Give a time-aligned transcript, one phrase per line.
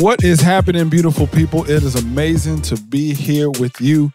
[0.00, 1.64] What is happening, beautiful people?
[1.64, 4.10] It is amazing to be here with you.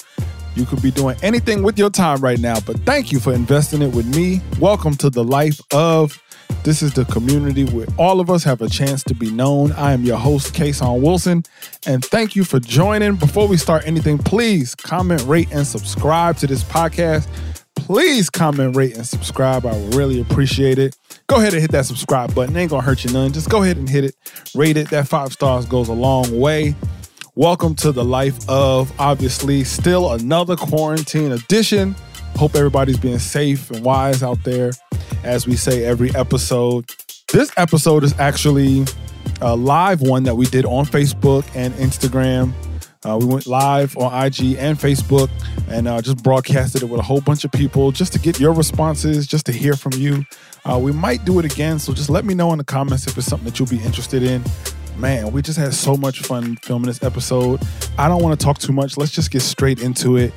[0.56, 3.84] You could be doing anything with your time right now, but thank you for investing
[3.84, 4.42] it with me.
[4.60, 6.20] Welcome to the life of.
[6.64, 9.74] This is the community where all of us have a chance to be known.
[9.74, 11.44] I am your host, Kason Wilson,
[11.86, 13.16] and thank you for joining.
[13.16, 17.28] Before we start anything, please comment, rate, and subscribe to this podcast.
[17.76, 19.66] Please comment, rate, and subscribe.
[19.66, 20.96] I really appreciate it.
[21.28, 22.56] Go ahead and hit that subscribe button.
[22.56, 23.32] Ain't gonna hurt you none.
[23.32, 24.16] Just go ahead and hit it.
[24.56, 24.90] Rate it.
[24.90, 26.76] That five stars goes a long way.
[27.36, 31.96] Welcome to the life of obviously still another quarantine edition.
[32.38, 34.72] Hope everybody's being safe and wise out there,
[35.24, 36.90] as we say every episode.
[37.32, 38.86] This episode is actually
[39.42, 42.54] a live one that we did on Facebook and Instagram.
[43.06, 45.30] Uh, we went live on IG and Facebook
[45.70, 48.52] and uh, just broadcasted it with a whole bunch of people just to get your
[48.52, 50.26] responses, just to hear from you.
[50.66, 53.16] Uh, we might do it again, so just let me know in the comments if
[53.18, 54.44] it's something that you'll be interested in.
[54.98, 57.62] Man, we just had so much fun filming this episode.
[57.98, 58.98] I don't want to talk too much.
[58.98, 60.34] Let's just get straight into it.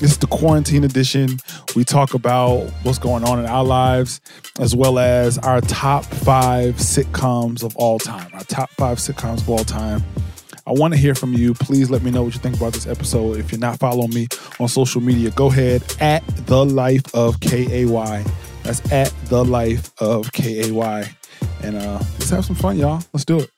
[0.00, 1.38] This is the quarantine edition.
[1.76, 4.20] We talk about what's going on in our lives,
[4.58, 8.30] as well as our top five sitcoms of all time.
[8.32, 10.02] Our top five sitcoms of all time.
[10.68, 11.54] I want to hear from you.
[11.54, 13.38] Please let me know what you think about this episode.
[13.38, 14.28] If you're not following me
[14.60, 18.24] on social media, go ahead at the life of K A Y.
[18.64, 21.10] That's at the life of K A Y.
[21.62, 23.02] And uh, let's have some fun, y'all.
[23.14, 23.50] Let's do it.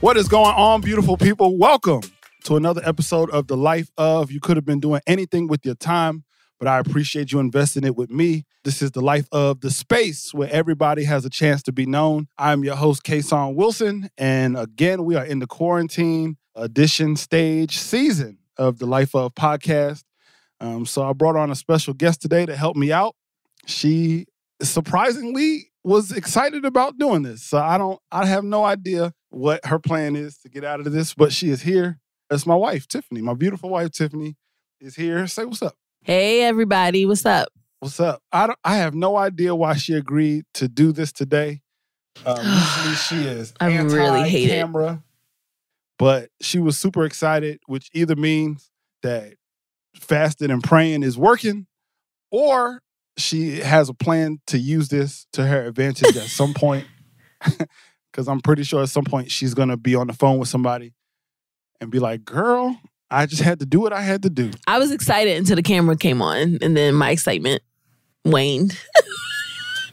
[0.00, 1.58] What is going on, beautiful people?
[1.58, 2.00] Welcome
[2.44, 4.32] to another episode of The Life of.
[4.32, 6.24] You could have been doing anything with your time,
[6.58, 8.44] but I appreciate you investing it with me.
[8.64, 12.28] This is The Life of the space where everybody has a chance to be known.
[12.38, 14.08] I'm your host, Kason Wilson.
[14.16, 20.02] And again, we are in the quarantine edition stage season of The Life of podcast.
[20.60, 23.14] Um, so I brought on a special guest today to help me out.
[23.66, 24.26] She
[24.62, 27.42] surprisingly was excited about doing this.
[27.42, 30.90] So I don't, I have no idea what her plan is to get out of
[30.90, 32.00] this, but she is here.
[32.30, 33.20] It's my wife, Tiffany.
[33.20, 34.36] My beautiful wife, Tiffany,
[34.80, 35.26] is here.
[35.26, 35.76] Say what's up.
[36.06, 37.48] Hey everybody, what's up?
[37.80, 38.22] What's up?
[38.30, 41.62] I don't, I have no idea why she agreed to do this today.
[42.24, 44.60] Um, usually she is I really hate it.
[44.60, 45.02] camera,
[45.98, 48.70] but she was super excited, which either means
[49.02, 49.34] that
[49.96, 51.66] fasting and praying is working,
[52.30, 52.82] or
[53.18, 56.86] she has a plan to use this to her advantage at some point.
[58.12, 60.94] Because I'm pretty sure at some point she's gonna be on the phone with somebody
[61.80, 62.80] and be like, "Girl,
[63.10, 65.62] I just had to do what I had to do." I was excited until the
[65.62, 67.62] camera came on, and then my excitement
[68.24, 68.78] waned.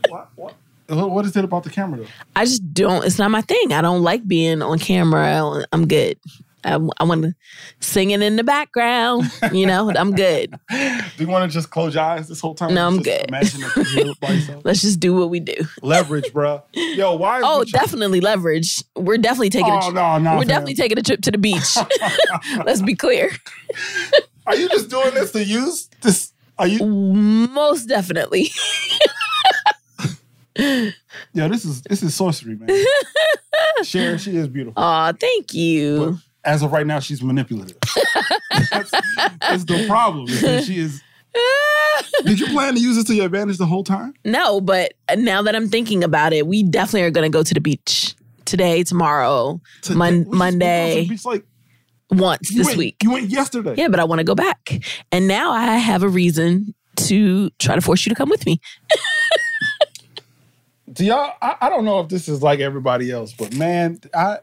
[0.10, 0.56] what, what,
[0.88, 2.08] what is it about the camera though?
[2.36, 3.06] I just don't.
[3.06, 3.74] It's not my thing.
[3.74, 5.66] I don't like being on camera.
[5.72, 6.18] I'm good.
[6.66, 7.36] I, I want to
[7.80, 9.32] sing it in the background.
[9.52, 10.54] You know, I'm good.
[10.70, 12.74] do you want to just close your eyes this whole time?
[12.74, 13.26] No, I'm good.
[13.28, 14.66] Imagine that you're by yourself.
[14.66, 15.56] Let's just do what we do.
[15.82, 16.64] Leverage, bro.
[16.74, 17.42] Yo, why?
[17.54, 18.84] Oh, definitely leverage.
[18.96, 19.72] We're definitely taking.
[19.72, 20.32] Oh a tri- no, no.
[20.38, 20.48] we're fam.
[20.48, 21.78] definitely taking a trip to the beach.
[22.66, 23.30] Let's be clear.
[24.48, 26.32] Are you just doing this to use this?
[26.58, 26.86] Are you?
[26.86, 28.50] Most definitely.
[30.56, 32.70] Yeah, this is this is sorcery, man.
[33.84, 34.82] Sharon, she is beautiful.
[34.82, 36.20] Aw, thank you.
[36.46, 37.78] As of right now, she's manipulative.
[38.72, 38.92] that's,
[39.40, 40.28] that's the problem.
[40.30, 41.02] is she is.
[42.26, 44.14] Did you plan to use this to your advantage the whole time?
[44.26, 47.54] No, but now that I'm thinking about it, we definitely are going to go to
[47.54, 48.16] the beach
[48.46, 51.46] today, tomorrow, Today- Mon- we just- we Monday, It's like
[52.12, 52.98] once this went, week.
[53.04, 53.74] You went yesterday.
[53.78, 54.70] Yeah, but I want to go back.
[55.12, 58.60] And now I have a reason to try to force you to come with me.
[60.92, 61.34] Do y'all?
[61.42, 64.40] I, I don't know if this is like everybody else, but man, I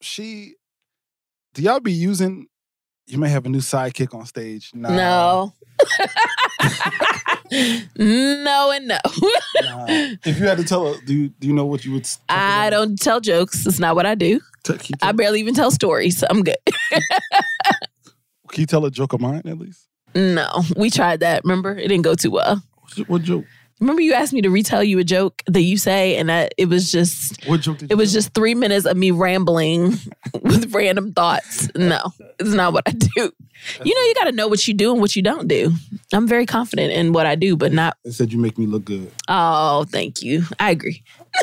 [0.00, 0.54] she.
[1.54, 2.46] Do y'all be using?
[3.06, 4.70] You may have a new sidekick on stage.
[4.74, 5.52] Nah, No.
[7.98, 8.98] no and no.
[9.62, 9.86] nah.
[10.24, 12.08] If you had to tell do you, do you know what you would?
[12.28, 12.70] I about?
[12.76, 13.66] don't tell jokes.
[13.66, 14.40] It's not what I do.
[15.02, 16.22] I barely even tell stories.
[16.30, 16.56] I'm good.
[18.48, 19.88] can you tell a joke of mine at least?
[20.14, 21.42] No, we tried that.
[21.44, 21.72] Remember?
[21.76, 22.62] It didn't go too well.
[23.06, 23.44] What joke?
[23.82, 26.66] Remember you asked me to retell you a joke that you say, and that it
[26.66, 29.94] was just What joke did you It was just three minutes of me rambling
[30.40, 31.68] with random thoughts.
[31.74, 33.32] No, it's not what I do.
[33.84, 35.72] You know, you got to know what you do and what you don't do.
[36.12, 37.96] I'm very confident in what I do, but not.
[38.04, 39.10] It said you make me look good.
[39.26, 40.44] Oh, thank you.
[40.60, 41.02] I agree.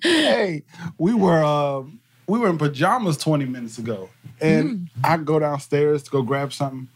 [0.00, 0.62] hey,
[0.96, 1.98] we were um,
[2.30, 4.08] we were in pajamas 20 minutes ago,
[4.40, 4.86] and Mm.
[5.04, 6.88] I go downstairs to go grab something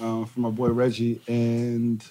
[0.00, 2.02] um, for my boy Reggie, and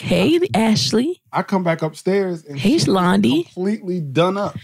[0.00, 1.20] Hey, Ashley.
[1.32, 3.44] I come back upstairs and Hey, Shlandi.
[3.52, 4.56] completely done up.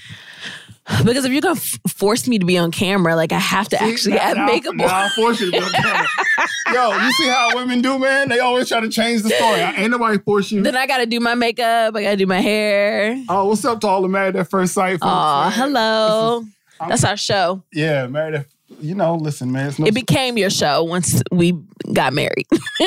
[1.04, 3.76] Because if you're gonna f- force me to be on camera, like I have to
[3.82, 4.90] actually See, have now- makeup now on.
[4.90, 6.06] I force you to be on camera.
[6.72, 8.30] Yo, you see how women do, man?
[8.30, 9.60] They always try to change the story.
[9.60, 10.62] Ain't nobody force you.
[10.62, 11.94] Then I gotta do my makeup.
[11.94, 13.22] I gotta do my hair.
[13.28, 14.98] Oh, what's up to all the married at first sight?
[15.02, 16.44] Oh, hello.
[16.86, 17.62] That's our show.
[17.72, 18.46] Yeah, married at.
[18.80, 19.68] You know, listen, man.
[19.68, 21.58] It's no, It became your show once we
[21.92, 22.46] got married.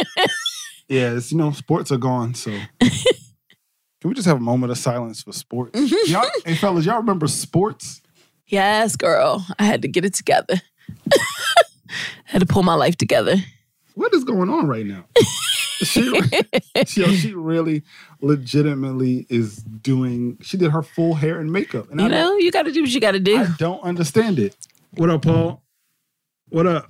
[0.88, 2.36] yeah, it's you know, sports are gone.
[2.36, 2.90] So, can
[4.04, 5.92] we just have a moment of silence for sports?
[6.08, 8.02] Y'all, hey, fellas, y'all remember sports?
[8.46, 9.46] yes, girl.
[9.58, 10.62] I had to get it together.
[12.26, 13.38] had to pull my life together.
[13.96, 15.06] What is going on right now?
[15.84, 16.22] she,
[16.86, 17.84] she, she really,
[18.22, 20.38] legitimately is doing.
[20.42, 22.92] She did her full hair and makeup, and You don't- know, you gotta do what
[22.92, 23.38] you gotta do.
[23.38, 24.56] I don't understand it.
[24.92, 25.64] What up, Paul?
[26.50, 26.90] What up?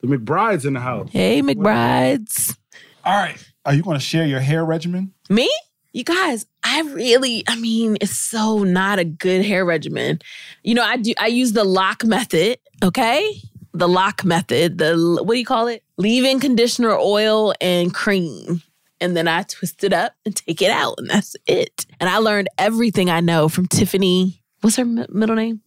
[0.00, 1.08] The McBride's in the house.
[1.12, 2.56] Hey, McBrides.
[3.04, 3.36] All right.
[3.64, 5.12] Are you going to share your hair regimen?
[5.28, 5.50] Me?
[5.92, 10.20] You guys, I really, I mean, it's so not a good hair regimen.
[10.62, 13.40] You know, I do, I use the lock method, okay?
[13.72, 15.82] The lock method, the, what do you call it?
[15.96, 18.62] Leave-in conditioner, oil, and cream.
[19.00, 21.86] And then I twist it up and take it out, and that's it.
[22.00, 24.42] And I learned everything I know from Tiffany.
[24.60, 25.60] What's her mi- middle name?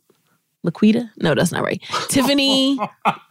[0.65, 1.09] Laquita?
[1.17, 1.81] No, that's not right.
[2.09, 2.77] Tiffany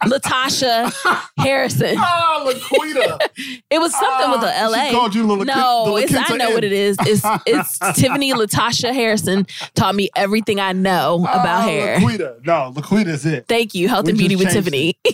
[0.03, 0.91] Latasha
[1.37, 1.95] Harrison.
[1.97, 3.19] Oh, Laquita.
[3.71, 4.85] It was something with the Ah, LA.
[4.87, 6.97] She called you Lil- no, the it's I know what it is.
[7.01, 11.97] It's it's Tiffany Latasha Harrison taught me everything I know about Ah, hair.
[11.99, 12.45] Laquita.
[12.45, 13.45] No, Laquita is it.
[13.47, 14.97] Thank you, Health We and Beauty with Tiffany.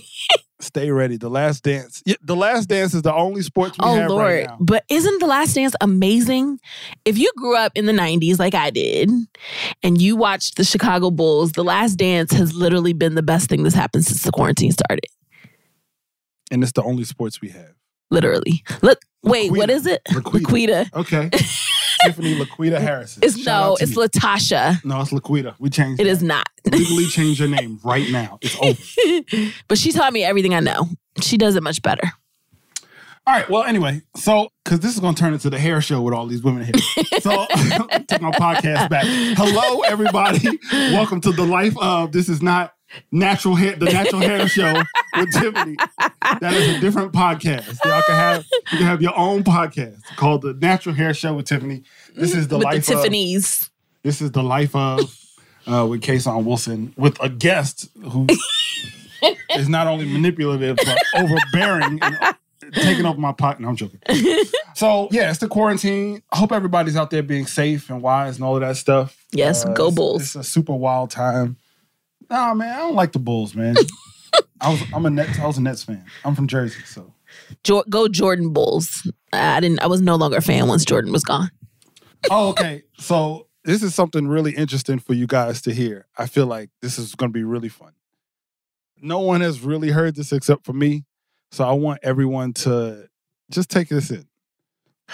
[0.59, 1.17] Stay ready.
[1.17, 2.01] The Last Dance.
[2.05, 4.23] Yeah, the Last Dance is the only sports we oh have Lord.
[4.23, 4.57] right now.
[4.59, 6.59] But isn't The Last Dance amazing?
[7.05, 9.11] If you grew up in the 90s like I did
[9.83, 13.61] and you watched the Chicago Bulls, The Last Dance has literally been the best thing
[13.61, 15.05] that's happened since the quarantine started.
[16.49, 17.73] And it's the only sports we have.
[18.09, 18.63] Literally.
[18.81, 20.01] Look, wait, what is it?
[20.09, 20.89] Laquita.
[20.89, 20.93] Laquita.
[20.93, 21.29] Okay.
[22.03, 23.23] Tiffany Laquita Harrison.
[23.23, 24.01] It's Shout no, it's you.
[24.01, 24.83] Latasha.
[24.83, 25.55] No, it's Laquita.
[25.59, 26.47] We changed It is not.
[26.65, 28.39] Legally change your name right now.
[28.41, 29.51] It's over.
[29.67, 30.89] but she taught me everything I know.
[31.21, 32.11] She does it much better.
[33.27, 33.49] All right.
[33.49, 36.27] Well, anyway, so because this is going to turn into the hair show with all
[36.27, 36.75] these women here.
[37.19, 37.45] So
[38.07, 39.03] take my podcast back.
[39.05, 40.57] Hello, everybody.
[40.71, 42.13] Welcome to the life of.
[42.13, 42.73] This is not
[43.11, 43.75] natural hair.
[43.75, 44.81] The natural hair show
[45.17, 45.75] with Tiffany.
[46.41, 47.83] That is a different podcast.
[47.85, 51.45] Y'all can have you can have your own podcast called the Natural Hair Show with
[51.47, 51.83] Tiffany.
[52.15, 52.95] This is the with the life of.
[52.95, 53.69] Tiffany's.
[54.03, 55.13] This is the life of.
[55.69, 58.25] Uh, with Kason Wilson, with a guest who
[59.57, 62.35] is not only manipulative but overbearing and
[62.73, 63.59] taking over my pot.
[63.59, 63.99] No, I'm joking.
[64.75, 66.21] So yeah, it's the quarantine.
[66.31, 69.17] I hope everybody's out there being safe and wise and all of that stuff.
[69.31, 70.21] Yes, go it's- Bulls.
[70.21, 71.57] It's a super wild time.
[72.29, 73.75] Nah, man, I don't like the Bulls, man.
[74.61, 75.39] I was I'm a Nets.
[75.39, 76.03] I was a Nets fan.
[76.25, 77.13] I'm from Jersey, so
[77.89, 79.09] go Jordan Bulls.
[79.31, 79.81] I didn't.
[79.81, 81.51] I was no longer a fan once Jordan was gone.
[82.29, 82.83] Oh, okay.
[82.97, 86.07] So this is something really interesting for you guys to hear.
[86.17, 87.93] I feel like this is going to be really fun.
[88.99, 91.05] No one has really heard this except for me,
[91.51, 93.07] so I want everyone to
[93.51, 94.27] just take this in.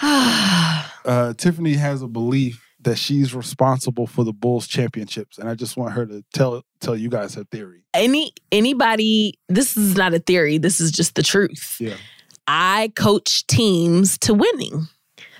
[1.06, 5.76] Uh, Tiffany has a belief that she's responsible for the Bulls championships, and I just
[5.76, 7.84] want her to tell tell you guys her theory.
[7.92, 9.38] Any anybody.
[9.48, 10.58] This is not a theory.
[10.58, 11.76] This is just the truth.
[11.80, 11.96] Yeah.
[12.46, 14.86] I coach teams to winning.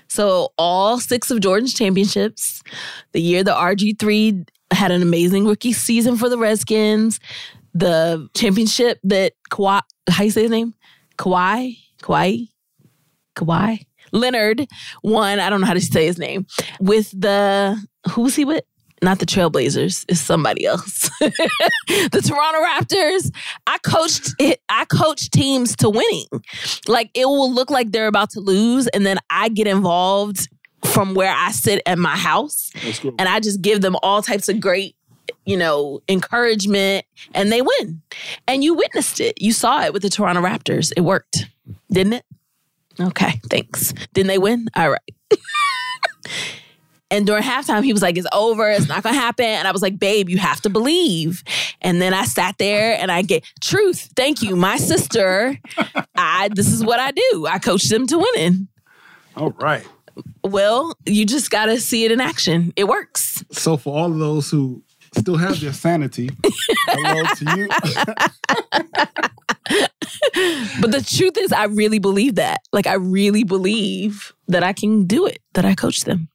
[0.07, 2.61] So all six of Jordan's championships,
[3.11, 7.19] the year the RG three had an amazing rookie season for the Redskins,
[7.73, 10.73] the championship that Kawhi, how you say his name?
[11.17, 12.49] Kawhi, Kawhi,
[13.35, 13.85] Kawhi
[14.15, 14.67] Leonard
[15.03, 15.39] won.
[15.39, 16.45] I don't know how to say his name
[16.79, 17.77] with the
[18.11, 18.63] who was he with?
[19.01, 20.05] Not the Trailblazers.
[20.07, 21.09] It's somebody else.
[21.19, 23.29] the Toronto Raptors.
[23.67, 24.61] I coached it.
[24.69, 26.27] I coached teams to winning.
[26.87, 30.47] Like it will look like they're about to lose, and then I get involved
[30.85, 34.49] from where I sit at my house, Let's and I just give them all types
[34.49, 34.95] of great,
[35.45, 38.01] you know, encouragement, and they win.
[38.47, 39.41] And you witnessed it.
[39.41, 40.93] You saw it with the Toronto Raptors.
[40.95, 41.47] It worked,
[41.91, 42.25] didn't it?
[42.99, 43.93] Okay, thanks.
[44.13, 44.67] Didn't they win?
[44.75, 45.01] All right.
[47.11, 48.69] And during halftime, he was like, It's over.
[48.69, 49.45] It's not going to happen.
[49.45, 51.43] And I was like, Babe, you have to believe.
[51.81, 54.09] And then I sat there and I get truth.
[54.15, 54.55] Thank you.
[54.55, 55.57] My sister,
[56.15, 57.47] I this is what I do.
[57.47, 58.67] I coach them to winning.
[59.37, 59.85] All right.
[60.43, 62.73] Well, you just got to see it in action.
[62.75, 63.43] It works.
[63.51, 64.81] So for all of those who
[65.19, 66.29] still have their sanity,
[66.87, 67.67] hello to you.
[70.81, 72.61] But the truth is, I really believe that.
[72.71, 76.29] Like, I really believe that I can do it, that I coach them.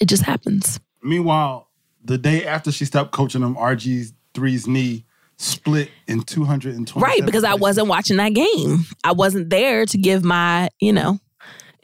[0.00, 0.80] It just happens.
[1.02, 1.68] Meanwhile,
[2.04, 5.04] the day after she stopped coaching them, RG3's knee
[5.36, 7.00] split in 220.
[7.00, 8.84] Right, because I wasn't watching that game.
[9.04, 11.18] I wasn't there to give my, you know,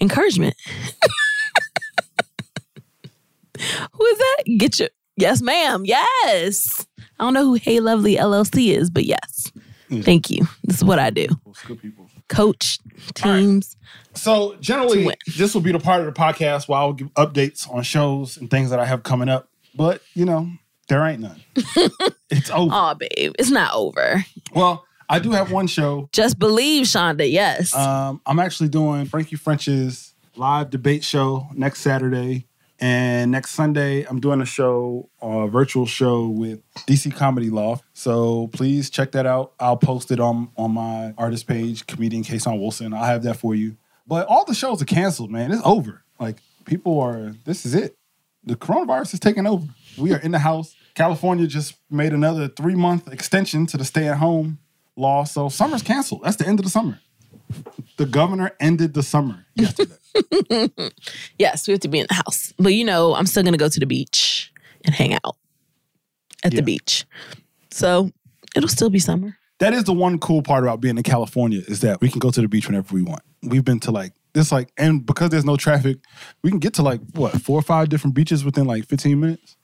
[0.00, 0.57] encouragement.
[3.93, 4.43] who is that?
[4.59, 5.82] Get your yes, ma'am.
[5.85, 6.87] Yes.
[7.18, 9.52] I don't know who Hey Lovely LLC is, but yes.
[9.88, 10.02] Yeah.
[10.02, 10.46] Thank you.
[10.64, 11.26] This is what I do.
[11.46, 12.08] It's good people.
[12.28, 12.78] coach
[13.14, 13.76] teams.
[14.14, 17.82] So generally, this will be the part of the podcast where I'll give updates on
[17.82, 19.49] shows and things that I have coming up.
[19.75, 20.50] But you know,
[20.88, 21.40] there ain't none.
[22.30, 22.73] it's over.
[22.75, 24.25] Oh, babe, it's not over.
[24.54, 26.08] Well, I do have one show.
[26.12, 27.30] Just believe, Shonda.
[27.30, 27.75] Yes.
[27.75, 32.46] Um, I'm actually doing Frankie French's live debate show next Saturday.
[32.78, 37.85] And next Sunday, I'm doing a show, a virtual show with DC Comedy Loft.
[37.95, 39.52] So please check that out.
[39.59, 42.92] I'll post it on on my artist page, comedian Kason Wilson.
[42.92, 43.76] I'll have that for you.
[44.06, 45.52] But all the shows are canceled, man.
[45.52, 46.02] It's over.
[46.21, 47.35] Like people are.
[47.45, 47.97] This is it.
[48.45, 49.66] The coronavirus is taking over.
[49.99, 50.75] We are in the house.
[50.95, 54.59] California just made another three month extension to the stay at home
[54.97, 55.25] law.
[55.25, 56.23] So summer's canceled.
[56.25, 57.00] That's the end of the summer.
[57.96, 59.94] The governor ended the summer yesterday.
[61.38, 62.52] yes, we have to be in the house.
[62.58, 64.52] But you know, I'm still gonna go to the beach
[64.84, 65.36] and hang out
[66.44, 66.60] at Yeah.
[66.60, 67.04] the beach.
[67.70, 68.10] So
[68.54, 69.36] it'll still be summer.
[69.58, 72.30] that is the one cool part about being in California is that we can go
[72.30, 73.22] to the beach whenever we want.
[73.42, 75.96] We've been to like this like and because there's no traffic,
[76.42, 79.55] we can get to like what four or five different beaches within like 15 minutes,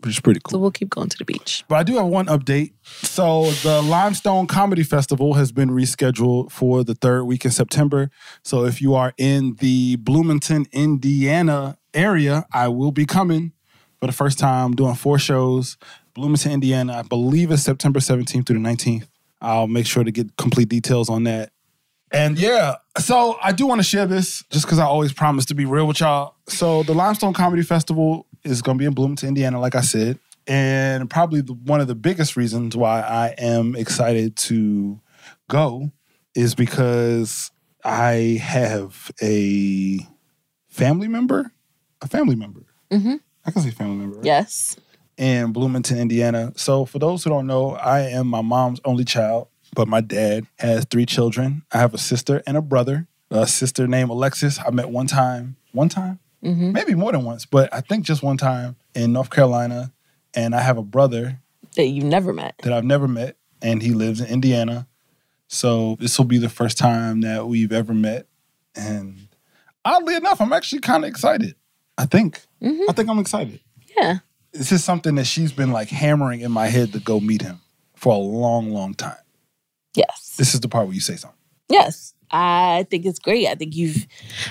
[0.00, 0.58] which is pretty cool.
[0.58, 1.64] So we'll keep going to the beach.
[1.68, 2.72] But I do have one update.
[2.82, 8.10] So the Limestone Comedy Festival has been rescheduled for the third week in September.
[8.42, 13.52] So if you are in the Bloomington, Indiana area, I will be coming
[13.98, 15.76] for the first time doing four shows.
[16.14, 19.08] Bloomington, Indiana, I believe it's September 17th through the 19th.
[19.40, 21.52] I'll make sure to get complete details on that.
[22.12, 25.54] And yeah, so I do want to share this just because I always promise to
[25.54, 26.36] be real with y'all.
[26.48, 30.18] So the Limestone Comedy Festival is going to be in Bloomington, Indiana, like I said.
[30.46, 35.00] And probably the, one of the biggest reasons why I am excited to
[35.48, 35.90] go
[36.34, 37.50] is because
[37.84, 39.98] I have a
[40.68, 41.52] family member,
[42.02, 42.62] a family member.
[42.90, 43.20] Mhm.
[43.44, 44.16] I can say family member.
[44.18, 44.24] right?
[44.26, 44.76] Yes.
[45.18, 46.52] in Bloomington, Indiana.
[46.56, 50.46] So, for those who don't know, I am my mom's only child, but my dad
[50.58, 51.62] has three children.
[51.72, 53.08] I have a sister and a brother.
[53.30, 56.18] A sister named Alexis, I met one time, one time,
[56.54, 59.92] hmm maybe more than once, but I think just one time in North Carolina.
[60.34, 61.40] And I have a brother
[61.76, 62.56] That you've never met.
[62.62, 64.86] that I've never met, and he lives in Indiana.
[65.48, 68.26] So, this will be the first time that we've ever met.
[68.74, 69.28] And
[69.84, 71.54] oddly enough, I'm actually kind of excited.
[71.96, 72.42] I think.
[72.62, 72.82] Mhm.
[72.88, 73.60] I think I'm excited
[73.96, 74.18] Yeah.
[74.52, 77.60] this is something that she's been like hammering in my head to go meet him
[77.94, 79.16] for a long, long time.
[79.94, 80.34] Yes.
[80.36, 81.38] This is the part where you say something.
[81.70, 82.12] Yes.
[82.30, 83.46] I think it's great.
[83.46, 84.06] I think you've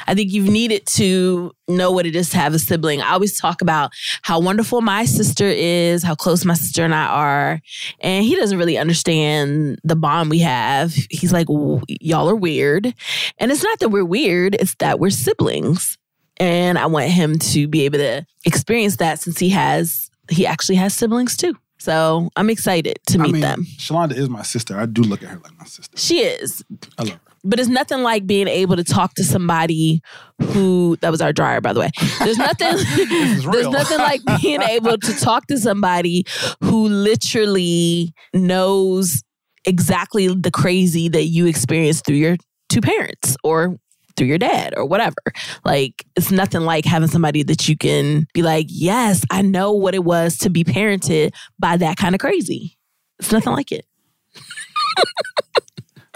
[0.08, 3.01] I think you've needed to know what it is to have a sibling.
[3.01, 3.91] I always talk about
[4.22, 7.62] how wonderful my sister is, how close my sister and I are,
[8.00, 10.94] and he doesn't really understand the bond we have.
[11.10, 12.94] He's like, "Y'all are weird."
[13.38, 15.98] And it's not that we're weird, it's that we're siblings.
[16.38, 20.75] And I want him to be able to experience that since he has he actually
[20.75, 21.55] has siblings too.
[21.77, 23.65] So, I'm excited to meet I mean, them.
[23.77, 24.79] Shalonda is my sister.
[24.79, 25.96] I do look at her like my sister.
[25.98, 26.63] She is.
[26.98, 27.20] I love her.
[27.45, 30.01] But it's nothing like being able to talk to somebody
[30.41, 31.91] who that was our dryer by the way.
[32.19, 32.75] There's nothing
[33.51, 36.25] there's nothing like being able to talk to somebody
[36.61, 39.23] who literally knows
[39.65, 42.37] exactly the crazy that you experienced through your
[42.69, 43.77] two parents or
[44.17, 45.15] through your dad or whatever.
[45.63, 49.93] Like it's nothing like having somebody that you can be like yes i know what
[49.93, 52.77] it was to be parented by that kind of crazy.
[53.19, 53.85] It's nothing like it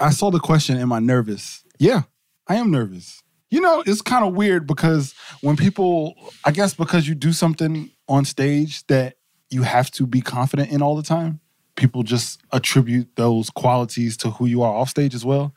[0.00, 0.76] I saw the question.
[0.78, 1.62] Am I nervous?
[1.78, 2.02] Yeah,
[2.46, 3.22] I am nervous.
[3.50, 6.14] You know, it's kind of weird because when people,
[6.44, 9.16] I guess because you do something on stage that
[9.50, 11.40] you have to be confident in all the time,
[11.74, 15.54] people just attribute those qualities to who you are off stage as well.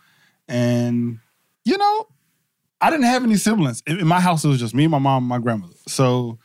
[0.48, 1.20] And,
[1.66, 2.08] you know,
[2.82, 3.84] I didn't have any siblings.
[3.86, 5.76] In my house, it was just me, my mom, my grandmother.
[5.88, 6.40] So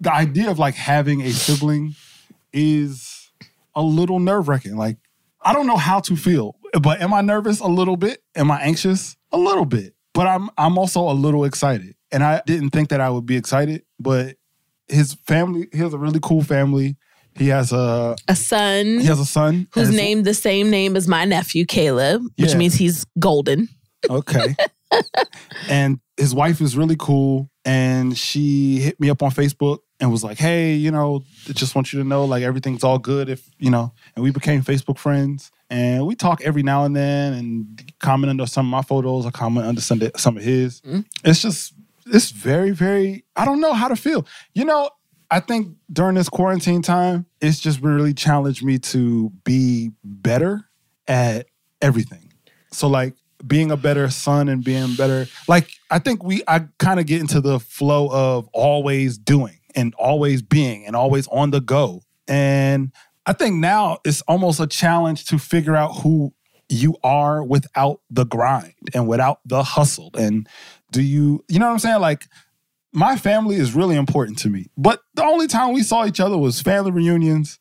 [0.00, 1.94] the idea of like having a sibling
[2.52, 3.30] is
[3.74, 4.76] a little nerve wracking.
[4.76, 4.98] Like,
[5.42, 8.22] I don't know how to feel, but am I nervous a little bit?
[8.36, 9.94] Am I anxious a little bit?
[10.12, 13.36] But I'm I'm also a little excited, and I didn't think that I would be
[13.36, 13.82] excited.
[13.98, 14.36] But
[14.88, 16.96] his family, he has a really cool family.
[17.36, 21.08] He has a a son he has a son who's named the same name as
[21.08, 22.56] my nephew Caleb, which Yeah.
[22.58, 23.68] means he's golden.
[24.08, 24.54] Okay.
[25.68, 27.50] and his wife is really cool.
[27.64, 31.92] And she hit me up on Facebook and was like, hey, you know, just want
[31.92, 35.50] you to know, like, everything's all good if, you know, and we became Facebook friends.
[35.74, 39.26] And we talk every now and then and comment under some of my photos.
[39.26, 40.80] or comment under some, some of his.
[40.82, 41.04] Mhm.
[41.24, 41.74] It's just,
[42.06, 44.24] it's very, very, I don't know how to feel.
[44.54, 44.90] You know,
[45.32, 50.64] I think during this quarantine time, it's just really challenged me to be better
[51.08, 51.46] at
[51.82, 52.32] everything.
[52.70, 53.14] So like
[53.44, 57.20] being a better son and being better like I think we I kind of get
[57.20, 62.02] into the flow of always doing and always being and always on the go.
[62.28, 62.92] And
[63.26, 66.34] I think now it's almost a challenge to figure out who
[66.68, 70.10] you are without the grind and without the hustle?
[70.14, 70.48] And
[70.90, 72.00] do you, you know what I'm saying?
[72.00, 72.26] Like,
[72.92, 74.66] my family is really important to me.
[74.76, 77.58] But the only time we saw each other was family reunions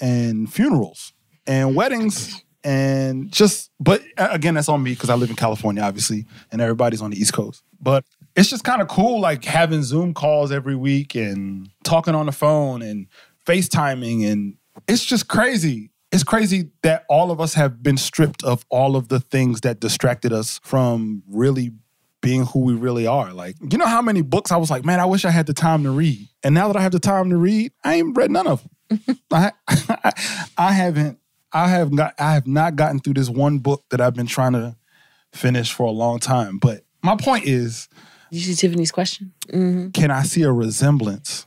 [0.00, 1.12] and funerals
[1.46, 6.24] and weddings and just but again that's on me because i live in california obviously
[6.52, 8.04] and everybody's on the east coast but
[8.36, 12.32] it's just kind of cool like having zoom calls every week and talking on the
[12.32, 13.08] phone and
[13.44, 14.54] facetiming and
[14.88, 19.08] it's just crazy it's crazy that all of us have been stripped of all of
[19.08, 21.72] the things that distracted us from really
[22.20, 23.32] being who we really are.
[23.32, 25.54] Like, you know how many books I was like, man, I wish I had the
[25.54, 26.28] time to read.
[26.44, 29.18] And now that I have the time to read, I ain't read none of them.
[29.32, 30.12] I, I,
[30.58, 31.18] I haven't
[31.52, 34.52] I have got I have not gotten through this one book that I've been trying
[34.52, 34.76] to
[35.32, 36.58] finish for a long time.
[36.58, 37.88] But my point is,
[38.30, 39.32] you see Tiffany's question?
[39.48, 39.90] Mm-hmm.
[39.90, 41.46] Can I see a resemblance?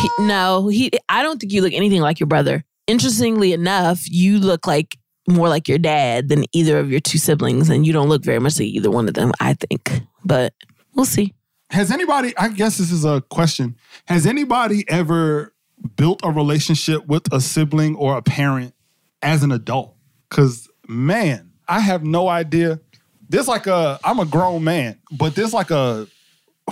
[0.00, 0.90] He, no, he.
[1.08, 2.64] I don't think you look anything like your brother.
[2.86, 4.96] Interestingly enough, you look like
[5.28, 8.38] more like your dad than either of your two siblings, and you don't look very
[8.38, 9.32] much like either one of them.
[9.40, 10.52] I think, but
[10.94, 11.34] we'll see.
[11.70, 12.36] Has anybody?
[12.36, 13.76] I guess this is a question.
[14.06, 15.52] Has anybody ever
[15.96, 18.74] built a relationship with a sibling or a parent
[19.20, 19.94] as an adult.
[20.30, 22.80] Cause man, I have no idea.
[23.28, 26.06] There's like a, I'm a grown man, but there's like a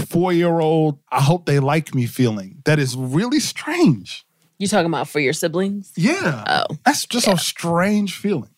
[0.07, 4.25] four year old, I hope they like me feeling that is really strange.
[4.59, 5.93] You talking about for your siblings?
[5.97, 6.45] Yeah.
[6.47, 6.77] Oh.
[6.85, 7.35] That's just yeah.
[7.35, 8.51] a strange feeling.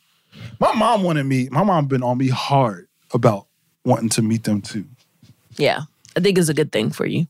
[0.59, 3.47] My mom wanted me, my mom been on me hard about
[3.85, 4.87] wanting to meet them too.
[5.57, 5.83] Yeah.
[6.17, 7.27] I think it's a good thing for you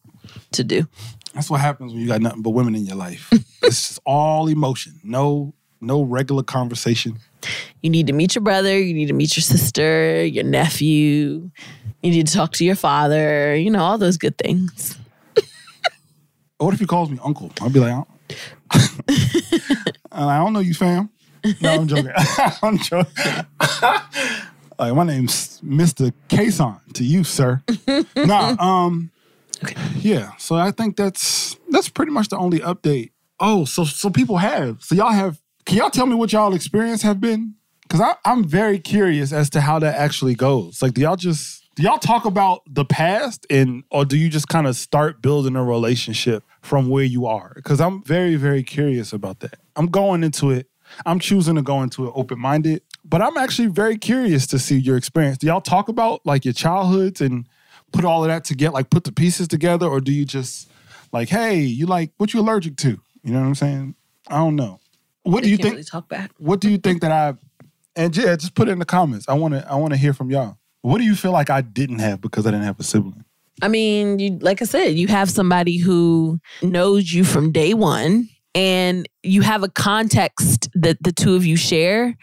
[0.53, 0.87] to do.
[1.35, 3.29] That's what happens when you got nothing but women in your life.
[3.63, 7.19] it's just all emotion, no no regular conversation.
[7.83, 8.79] You need to meet your brother.
[8.79, 11.51] You need to meet your sister, your nephew.
[12.03, 13.55] You need to talk to your father.
[13.55, 14.99] You know all those good things.
[16.59, 17.51] what if he calls me uncle?
[17.61, 18.05] I'll be like,
[20.13, 21.11] I don't know you, fam.
[21.61, 22.13] No, I'm joking.
[22.63, 23.13] I'm joking.
[24.79, 26.13] like my name's Mr.
[26.29, 27.63] Kason to you, sir.
[28.17, 29.11] nah, um,
[29.65, 29.77] Okay.
[30.01, 30.33] Yeah.
[30.39, 33.11] So I think that's that's pretty much the only update.
[33.39, 34.83] Oh, so so people have.
[34.83, 37.55] So y'all have can y'all tell me what y'all experience have been?
[37.83, 40.81] Because I'm very curious as to how that actually goes.
[40.81, 44.49] Like, do y'all just do y'all talk about the past and or do you just
[44.49, 47.53] kind of start building a relationship from where you are?
[47.55, 49.59] Because I'm very, very curious about that.
[49.77, 50.69] I'm going into it.
[51.07, 54.99] I'm choosing to go into it open-minded, but I'm actually very curious to see your
[54.99, 55.39] experience.
[55.39, 57.49] Do y'all talk about like your childhoods and
[57.93, 60.71] put all of that together, like put the pieces together, or do you just
[61.11, 63.01] like, hey, you like what you allergic to?
[63.23, 63.95] You know what I'm saying?
[64.29, 64.81] I don't know.
[65.23, 65.73] What do you think?
[65.73, 66.33] Really talk back.
[66.39, 67.35] What do you think that I?
[67.95, 69.27] And yeah, just put it in the comments.
[69.29, 69.71] I want to.
[69.71, 70.59] I want to hear from y'all.
[70.83, 73.25] What do you feel like I didn't have because I didn't have a sibling?
[73.61, 78.29] I mean, you like I said, you have somebody who knows you from day one
[78.55, 82.17] and you have a context that the two of you share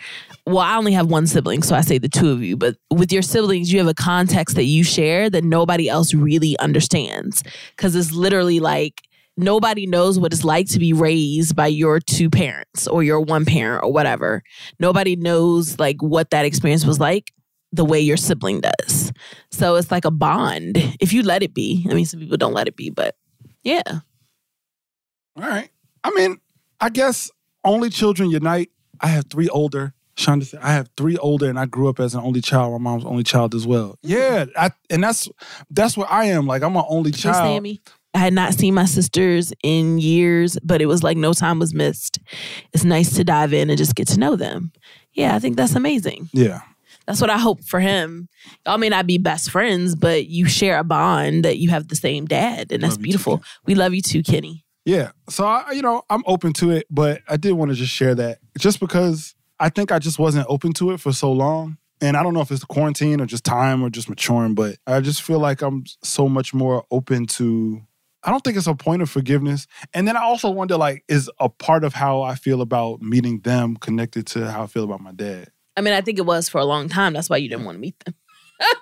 [0.45, 3.11] well, I only have one sibling, so I say the two of you, but with
[3.11, 7.43] your siblings, you have a context that you share that nobody else really understands.
[7.77, 9.03] Cause it's literally like
[9.37, 13.45] nobody knows what it's like to be raised by your two parents or your one
[13.45, 14.41] parent or whatever.
[14.79, 17.31] Nobody knows like what that experience was like
[17.71, 19.11] the way your sibling does.
[19.51, 21.85] So it's like a bond if you let it be.
[21.89, 23.15] I mean, some people don't let it be, but
[23.63, 23.81] yeah.
[25.35, 25.69] All right.
[26.03, 26.39] I mean,
[26.79, 27.29] I guess
[27.63, 28.69] only children unite.
[28.99, 29.93] I have three older.
[30.17, 32.73] Shonda said, I have three older, and I grew up as an only child.
[32.73, 33.97] My mom's only child as well.
[34.03, 34.11] Mm-hmm.
[34.11, 35.29] Yeah, I, and that's
[35.69, 36.45] that's what I am.
[36.45, 37.37] Like I'm an only child.
[37.37, 37.81] Sammy.
[38.13, 41.73] I had not seen my sisters in years, but it was like no time was
[41.73, 42.19] missed.
[42.73, 44.73] It's nice to dive in and just get to know them.
[45.13, 46.29] Yeah, I think that's amazing.
[46.33, 46.61] Yeah.
[47.09, 48.29] That's what I hope for him.
[48.67, 51.95] Y'all may not be best friends, but you share a bond that you have the
[51.95, 53.39] same dad, and that's beautiful.
[53.39, 54.63] Too, we love you too, Kenny.
[54.85, 55.09] Yeah.
[55.27, 58.13] So I, you know, I'm open to it, but I did want to just share
[58.13, 61.79] that just because I think I just wasn't open to it for so long.
[61.99, 64.77] And I don't know if it's the quarantine or just time or just maturing, but
[64.85, 67.81] I just feel like I'm so much more open to
[68.21, 69.65] I don't think it's a point of forgiveness.
[69.95, 73.39] And then I also wonder like is a part of how I feel about meeting
[73.39, 75.49] them connected to how I feel about my dad.
[75.77, 77.13] I mean, I think it was for a long time.
[77.13, 78.15] That's why you didn't want to meet them.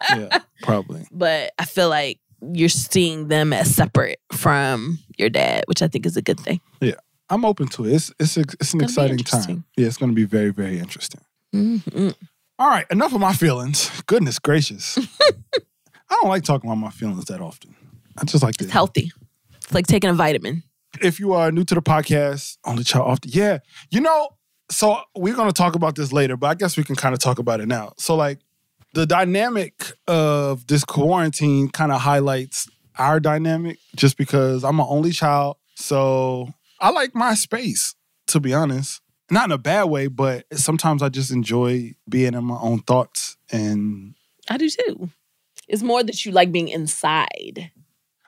[0.10, 1.06] yeah, probably.
[1.12, 2.20] But I feel like
[2.54, 6.62] you're seeing them as separate from your dad, which I think is a good thing.
[6.82, 6.96] Yeah.
[7.30, 7.94] I'm open to it.
[7.94, 9.66] It's it's it's an exciting time.
[9.76, 11.22] Yeah, it's going to be very very interesting.
[11.54, 12.10] Mm-hmm.
[12.60, 14.02] All right, enough of my feelings.
[14.04, 14.98] Goodness gracious,
[16.10, 17.76] I don't like talking about my feelings that often.
[18.18, 19.12] I just like it's healthy.
[19.56, 20.64] It's like taking a vitamin.
[21.02, 23.32] If you are new to the podcast, only child often.
[23.34, 23.60] Yeah,
[23.92, 24.30] you know.
[24.70, 27.20] So we're going to talk about this later, but I guess we can kind of
[27.20, 27.94] talk about it now.
[27.98, 28.40] So like
[28.94, 35.12] the dynamic of this quarantine kind of highlights our dynamic, just because I'm an only
[35.12, 35.58] child.
[35.76, 36.50] So
[36.82, 37.96] I like my space,
[38.28, 39.02] to be honest.
[39.30, 43.38] not in a bad way, but sometimes I just enjoy being in my own thoughts.
[43.52, 44.16] And
[44.50, 45.10] I do too.
[45.68, 47.72] It's more that you like being inside.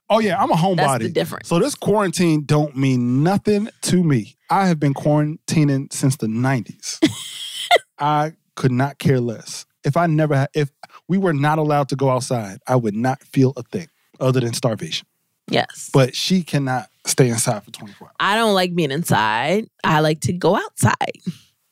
[0.09, 0.75] Oh yeah, I'm a homebody.
[0.77, 1.47] That's the difference.
[1.47, 4.35] So this quarantine don't mean nothing to me.
[4.49, 6.99] I have been quarantining since the 90s.
[7.99, 9.65] I could not care less.
[9.83, 10.71] If I never had, if
[11.07, 13.87] we were not allowed to go outside, I would not feel a thing
[14.19, 15.07] other than starvation.
[15.49, 15.89] Yes.
[15.91, 18.15] But she cannot stay inside for 24 hours.
[18.19, 19.67] I don't like being inside.
[19.83, 21.21] I like to go outside.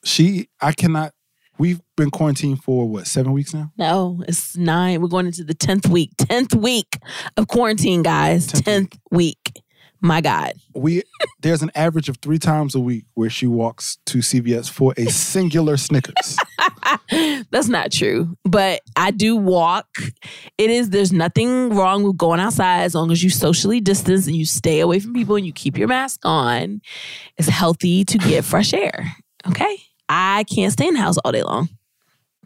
[0.03, 1.13] She, I cannot.
[1.59, 3.71] We've been quarantined for what, seven weeks now?
[3.77, 5.01] No, it's nine.
[5.01, 6.11] We're going into the 10th week.
[6.17, 6.97] 10th week
[7.35, 8.47] of quarantine, guys.
[8.47, 9.63] 10th 10th week.
[9.99, 10.53] My God.
[10.75, 11.03] We
[11.41, 15.05] there's an average of three times a week where she walks to CVS for a
[15.05, 16.37] singular Snickers.
[17.51, 18.35] That's not true.
[18.43, 19.87] But I do walk.
[20.57, 24.35] It is, there's nothing wrong with going outside as long as you socially distance and
[24.35, 26.81] you stay away from people and you keep your mask on.
[27.37, 29.15] It's healthy to get fresh air.
[29.47, 29.77] Okay.
[30.09, 31.69] I can't stay in the house all day long.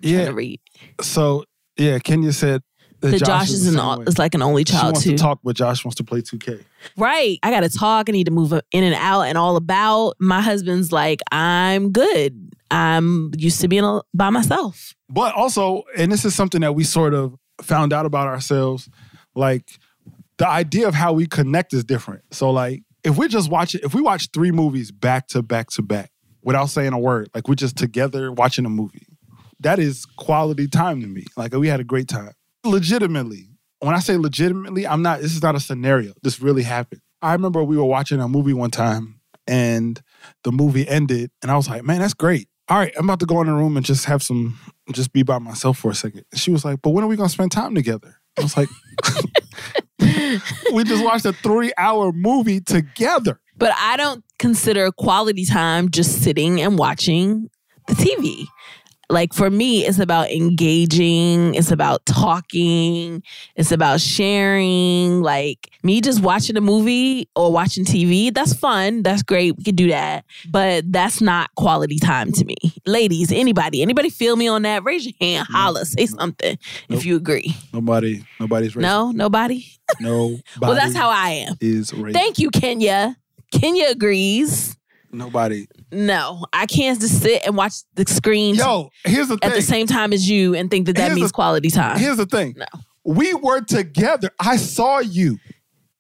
[0.02, 0.26] Yeah.
[0.26, 0.60] to read.
[1.02, 1.46] So
[1.78, 2.62] yeah, Kenya said
[3.02, 4.06] that The Josh, is is the an, same all- way.
[4.08, 5.12] it's like an only She child wants too.
[5.12, 6.64] to talk, but Josh wants to play 2K.
[6.98, 7.38] Right.
[7.44, 8.10] I got to talk.
[8.10, 10.16] I need to move in and out and all about.
[10.20, 12.52] My husband's like, I'm good.
[12.72, 14.96] I'm used to being by myself.
[15.10, 18.90] But also, and this is something that we sort of found out about ourselves,
[19.36, 19.70] like
[20.38, 22.24] the idea of how we connect is different.
[22.32, 25.70] So like if we just watch it, if we watch three movies back to back
[25.72, 26.12] to back
[26.44, 29.08] without saying a word, like we're just together watching a movie,
[29.60, 31.26] that is quality time to me.
[31.38, 32.32] Like we had a great time.
[32.66, 33.48] Legitimately.
[33.80, 36.14] When I say legitimately, I'm not, this is not a scenario.
[36.22, 37.02] This really happened.
[37.22, 40.02] I remember we were watching a movie one time and
[40.44, 42.48] the movie ended and I was like, man, that's great.
[42.70, 44.58] All right, I'm about to go in the room and just have some,
[44.92, 46.24] just be by myself for a second.
[46.36, 48.16] She was like, but when are we gonna spend time together?
[48.38, 48.70] I was like,
[50.74, 53.40] we just watched a three hour movie together.
[53.58, 57.50] But I don't consider quality time just sitting and watching
[57.88, 58.46] the TV.
[59.10, 63.22] Like for me, it's about engaging, it's about talking,
[63.58, 65.22] it's about sharing.
[65.22, 69.04] Like me just watching a movie or watching TV, that's fun.
[69.04, 69.58] That's great.
[69.58, 70.24] We can do that.
[70.50, 72.56] But that's not quality time to me.
[72.86, 74.86] Ladies, anybody, anybody feel me on that?
[74.86, 76.58] Raise your hand, holla, say something
[76.90, 77.00] Nope.
[77.00, 77.54] if you agree.
[77.74, 78.88] Nobody, nobody's ready.
[78.88, 79.66] No, nobody?
[80.00, 80.40] No.
[80.62, 81.56] Well, that's how I am.
[81.60, 81.92] is.
[81.92, 83.18] Thank you, Kenya.
[83.52, 84.78] Kenya agrees.
[85.12, 85.68] Nobody.
[85.92, 89.50] No, I can't just sit and watch the screen Yo, here's the thing.
[89.52, 92.00] at the same time as you and think that that Here's means the- quality time.
[92.00, 92.56] Here's the thing.
[92.58, 92.66] No.
[93.04, 94.30] We were together.
[94.40, 95.38] I saw you.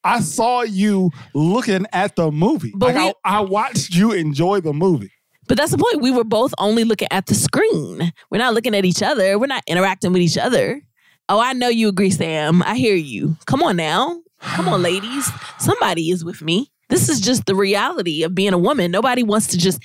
[0.03, 2.71] I saw you looking at the movie.
[2.75, 5.11] But like we- I, I watched you enjoy the movie.
[5.47, 6.01] But that's the point.
[6.01, 8.13] We were both only looking at the screen.
[8.29, 9.37] We're not looking at each other.
[9.37, 10.81] We're not interacting with each other.
[11.27, 12.63] Oh, I know you agree, Sam.
[12.63, 13.35] I hear you.
[13.45, 14.21] Come on now.
[14.39, 15.29] Come on, ladies.
[15.59, 16.70] Somebody is with me.
[16.91, 18.91] This is just the reality of being a woman.
[18.91, 19.82] Nobody wants to just,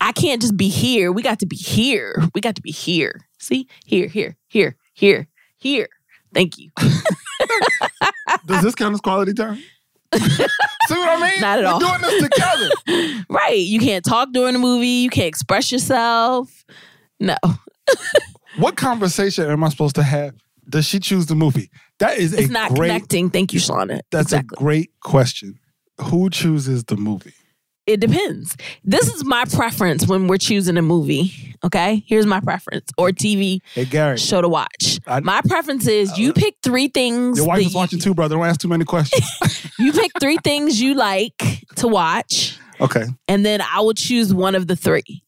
[0.00, 1.12] I can't just be here.
[1.12, 2.16] We got to be here.
[2.34, 3.20] We got to be here.
[3.38, 3.68] See?
[3.84, 5.88] Here, here, here, here, here.
[6.34, 6.70] Thank you.
[8.46, 9.56] Does this count as quality time?
[10.14, 10.20] See
[10.88, 11.40] what I mean?
[11.40, 11.78] Not at We're all.
[11.80, 13.22] doing this together.
[13.28, 13.58] Right.
[13.58, 14.86] You can't talk during the movie.
[14.86, 16.64] You can't express yourself.
[17.20, 17.36] No.
[18.56, 20.34] what conversation am I supposed to have?
[20.68, 21.70] Does she choose the movie?
[21.98, 22.88] That is It's not great.
[22.88, 23.30] connecting.
[23.30, 24.00] Thank you, Shauna.
[24.10, 24.56] That's exactly.
[24.56, 25.58] a great question.
[26.00, 27.32] Who chooses the movie?
[27.86, 28.56] it depends.
[28.82, 31.54] This is my preference when we're choosing a movie.
[31.64, 32.02] Okay.
[32.06, 34.98] Here's my preference or TV Hey Gary, show to watch.
[35.06, 37.38] I- my preference is you uh, pick three things.
[37.38, 38.34] your wife is watching too, brother.
[38.34, 39.24] Don't ask too many questions.
[39.78, 41.40] You, you pick three things you like
[41.76, 43.04] to watch, okay.
[43.28, 45.22] and then I will choose one of the three.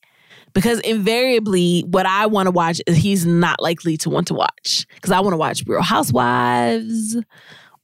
[0.54, 4.86] Because invariably, what I want to watch is he's not likely to want to watch.
[4.94, 7.16] Because I want to watch Real Housewives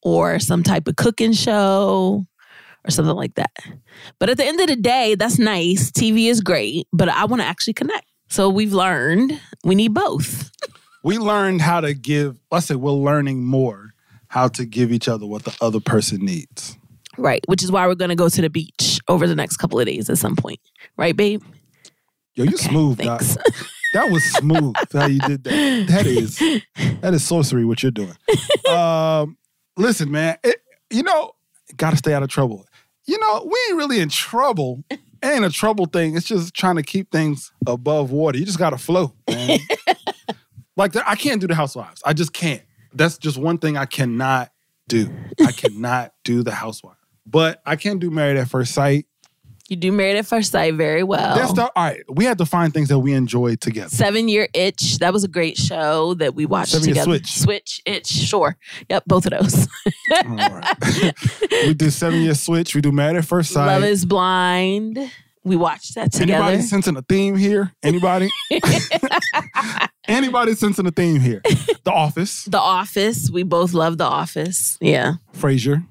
[0.02, 2.24] or some type of cooking show
[2.84, 3.52] or something like that.
[4.18, 5.90] But at the end of the day, that's nice.
[5.90, 8.06] TV is great, but I want to actually connect.
[8.28, 10.50] So we've learned we need both.
[11.04, 13.92] We learned how to give, let's say we're learning more
[14.28, 16.78] how to give each other what the other person needs.
[17.18, 17.44] Right.
[17.46, 19.84] Which is why we're going to go to the beach over the next couple of
[19.84, 20.60] days at some point.
[20.96, 21.42] Right, babe?
[22.36, 23.20] Yo, you Okay, smooth, Doc.
[23.20, 23.36] Thanks.
[23.94, 25.86] That was smooth how you did that.
[25.88, 26.38] That is
[27.00, 28.16] that is sorcery what you're doing.
[28.68, 29.36] Um,
[29.76, 30.56] listen, man, it,
[30.90, 31.32] you know,
[31.76, 32.66] gotta stay out of trouble.
[33.06, 34.84] You know, we ain't really in trouble.
[34.90, 36.16] It ain't a trouble thing.
[36.16, 38.38] It's just trying to keep things above water.
[38.38, 39.58] You just gotta float, man.
[40.76, 42.02] like the, I can't do the housewives.
[42.04, 42.62] I just can't.
[42.92, 44.50] That's just one thing I cannot
[44.88, 45.10] do.
[45.44, 46.98] I cannot do the housewives.
[47.26, 49.06] But I can do married at first sight.
[49.74, 51.34] You do Married at First Sight very well.
[51.34, 52.00] That's the, all right.
[52.08, 53.88] We had to find things that we enjoy together.
[53.88, 54.98] Seven Year Itch.
[54.98, 57.04] That was a great show that we watched Seven together.
[57.04, 57.32] Switch.
[57.32, 58.56] Switch, Itch, sure.
[58.88, 59.66] Yep, both of those.
[60.14, 61.12] All right.
[61.66, 62.76] we do seven year switch.
[62.76, 63.66] We do married at first sight.
[63.66, 65.10] Love is Blind.
[65.42, 66.44] We watched that together.
[66.44, 67.72] Anybody sensing a theme here?
[67.82, 68.30] Anybody?
[70.06, 71.42] Anybody sensing a theme here?
[71.82, 73.28] The Office, the Office.
[73.28, 74.78] We both love The Office.
[74.80, 75.14] Yeah.
[75.36, 75.84] Frasier.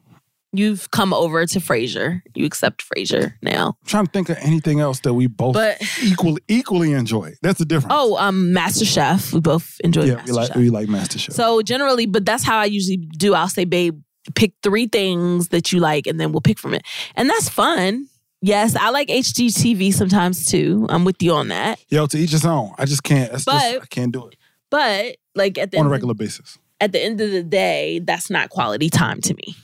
[0.55, 2.21] You've come over to Frasier.
[2.35, 3.69] You accept Frasier now.
[3.81, 7.33] I'm trying to think of anything else that we both But equally equally enjoy.
[7.41, 7.93] That's the difference.
[7.97, 9.33] oh, um, Master Chef.
[9.33, 10.55] We both enjoy yeah, Master we like Chef.
[10.57, 11.33] we like MasterChef.
[11.33, 13.33] So generally, but that's how I usually do.
[13.33, 13.99] I'll say, babe,
[14.35, 16.83] pick three things that you like, and then we'll pick from it.
[17.15, 18.07] And that's fun.
[18.45, 20.85] Yes, I like HGTV sometimes too.
[20.89, 21.83] I'm with you on that.
[21.89, 22.73] Yo, to each his own.
[22.77, 23.31] I just can't.
[23.31, 24.35] That's just, But- I can't do it
[24.69, 26.57] But like at the on a regular basis.
[26.81, 29.55] at the end of the day, that's not quality time to me.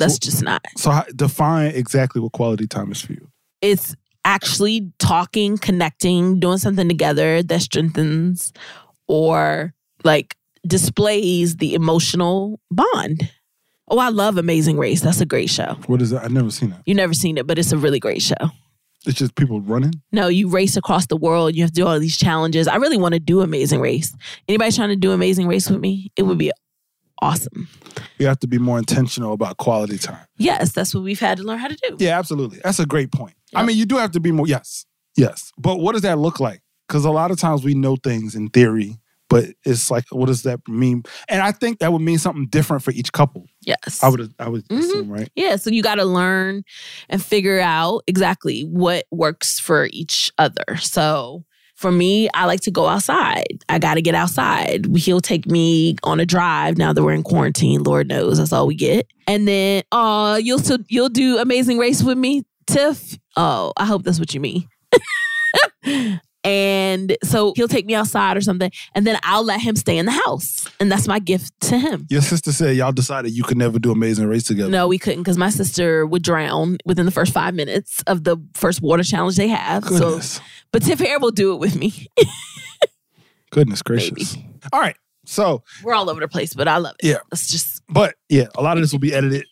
[0.00, 0.64] That's just not.
[0.76, 3.28] So how, define exactly what quality time is for you.
[3.62, 8.52] It's actually talking, connecting, doing something together that strengthens
[9.08, 10.36] or like
[10.66, 13.30] displays the emotional bond.
[13.88, 15.00] Oh, I love Amazing Race.
[15.00, 15.76] That's a great show.
[15.86, 16.24] What is that?
[16.24, 16.78] I've never seen it.
[16.86, 18.50] You've never seen it, but it's a really great show.
[19.06, 19.94] It's just people running.
[20.12, 21.56] No, you race across the world.
[21.56, 22.68] You have to do all these challenges.
[22.68, 24.14] I really want to do Amazing Race.
[24.46, 26.12] Anybody trying to do Amazing Race with me?
[26.16, 26.52] It would be
[27.20, 27.68] awesome.
[28.18, 30.24] We have to be more intentional about quality time.
[30.38, 31.96] Yes, that's what we've had to learn how to do.
[31.98, 32.60] Yeah, absolutely.
[32.62, 33.34] That's a great point.
[33.54, 34.46] I mean, you do have to be more.
[34.46, 34.84] Yes,
[35.16, 35.52] yes.
[35.58, 36.60] But what does that look like?
[36.88, 40.42] Because a lot of times we know things in theory, but it's like, what does
[40.42, 41.02] that mean?
[41.28, 43.46] And I think that would mean something different for each couple.
[43.64, 44.02] Yes.
[44.02, 44.78] I would, I would Mhm.
[44.80, 45.30] assume, right?
[45.36, 46.62] Yeah, so you got to learn
[47.08, 50.76] and figure out exactly what works for each other.
[50.78, 51.44] So
[51.80, 53.64] for me, I like to go outside.
[53.70, 54.84] I got to get outside.
[54.96, 57.82] He'll take me on a drive now that we're in quarantine.
[57.84, 59.06] Lord knows that's all we get.
[59.26, 63.18] And then, oh, you'll still you'll do Amazing Race with me, Tiff.
[63.34, 64.68] Oh, I hope that's what you mean.
[66.44, 70.06] and so he'll take me outside or something, and then I'll let him stay in
[70.06, 72.06] the house, and that's my gift to him.
[72.10, 74.70] Your sister said y'all decided you could never do Amazing Race together.
[74.70, 78.36] No, we couldn't because my sister would drown within the first five minutes of the
[78.54, 79.84] first water challenge they have.
[79.84, 82.06] Goodness, So, but Tiff Hare will do it with me.
[83.50, 84.36] goodness gracious.
[84.72, 84.96] All right,
[85.30, 87.06] so We're all over the place, but I love it.
[87.06, 87.18] Yeah.
[87.30, 89.46] Let's just But yeah, a lot of this will be edited.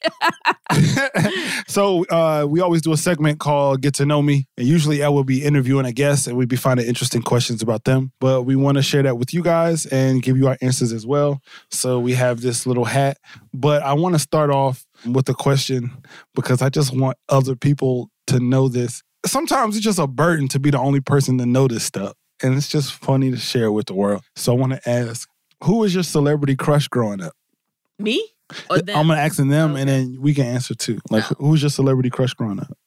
[1.69, 5.09] so uh, we always do a segment called "Get to Know Me," and usually I
[5.09, 8.13] will be interviewing a guest, and we'd be finding interesting questions about them.
[8.21, 11.07] But we want to share that with you guys and give you our answers as
[11.07, 11.41] well.
[11.71, 13.19] So we have this little hat,
[13.53, 15.91] but I want to start off with a question
[16.35, 19.03] because I just want other people to know this.
[19.27, 22.55] Sometimes it's just a burden to be the only person to know this stuff, and
[22.55, 24.23] it's just funny to share with the world.
[24.37, 25.29] So I want to ask,
[25.65, 27.33] who was your celebrity crush growing up?
[28.01, 28.25] me
[28.71, 28.97] or them.
[28.97, 29.81] I'm gonna ask them, Okay.
[29.81, 31.01] and then we can answer too.
[31.11, 32.79] Like, who's your celebrity crush growing up?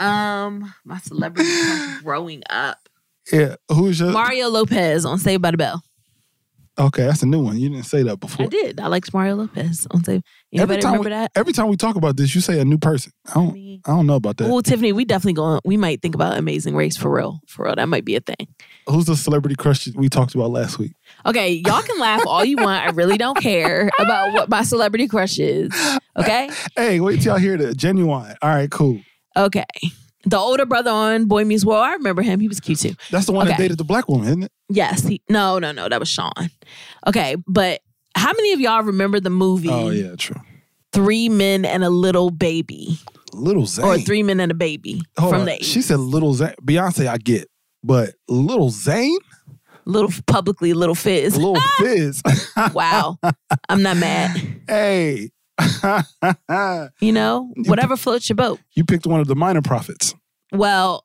[0.00, 2.88] um, my celebrity crush growing up.
[3.30, 4.10] Yeah, who's your?
[4.10, 5.84] Mario Lopez on Saved by the Bell.
[6.78, 7.58] Okay, that's a new one.
[7.58, 8.46] You didn't say that before.
[8.46, 8.80] I did.
[8.80, 10.24] I liked Mario Lopez on Saved.
[10.54, 11.32] Every time, remember we, that?
[11.34, 13.12] every time we talk about this, you say a new person.
[13.28, 13.80] I don't.
[13.84, 14.48] I don't know about that.
[14.48, 15.60] Well, Tiffany, we definitely going.
[15.64, 17.40] We might think about Amazing Race for real.
[17.46, 18.48] For real, that might be a thing.
[18.88, 20.92] Who's the celebrity crush we talked about last week?
[21.26, 22.86] Okay, y'all can laugh all you want.
[22.86, 25.70] I really don't care about what my celebrity crush is.
[26.16, 26.50] Okay?
[26.76, 28.34] Hey, wait till y'all hear the genuine.
[28.40, 29.00] All right, cool.
[29.36, 29.64] Okay.
[30.24, 32.38] The older brother on Boy Meets World, I remember him.
[32.40, 32.94] He was cute too.
[33.10, 34.52] That's the one that dated the black woman, isn't it?
[34.68, 35.04] Yes.
[35.06, 35.88] He, no, no, no.
[35.88, 36.30] That was Sean.
[37.06, 37.36] Okay.
[37.48, 37.80] But
[38.14, 40.36] how many of y'all remember the movie Oh yeah, true.
[40.92, 42.98] Three Men and a Little Baby?
[43.32, 43.84] Little Zane.
[43.84, 45.46] Or Three Men and a Baby Hold from on.
[45.46, 46.54] the She said Little Zane.
[46.62, 47.48] Beyonce, I get,
[47.82, 49.18] but Little Zane,
[49.86, 51.36] Little Publicly Little Fizz.
[51.36, 52.22] Little Fizz.
[52.74, 53.18] wow.
[53.68, 54.40] I'm not mad.
[54.68, 55.30] hey.
[57.00, 58.60] You know, whatever floats your boat.
[58.74, 60.14] you picked one of the minor prophets.
[60.52, 61.04] Well,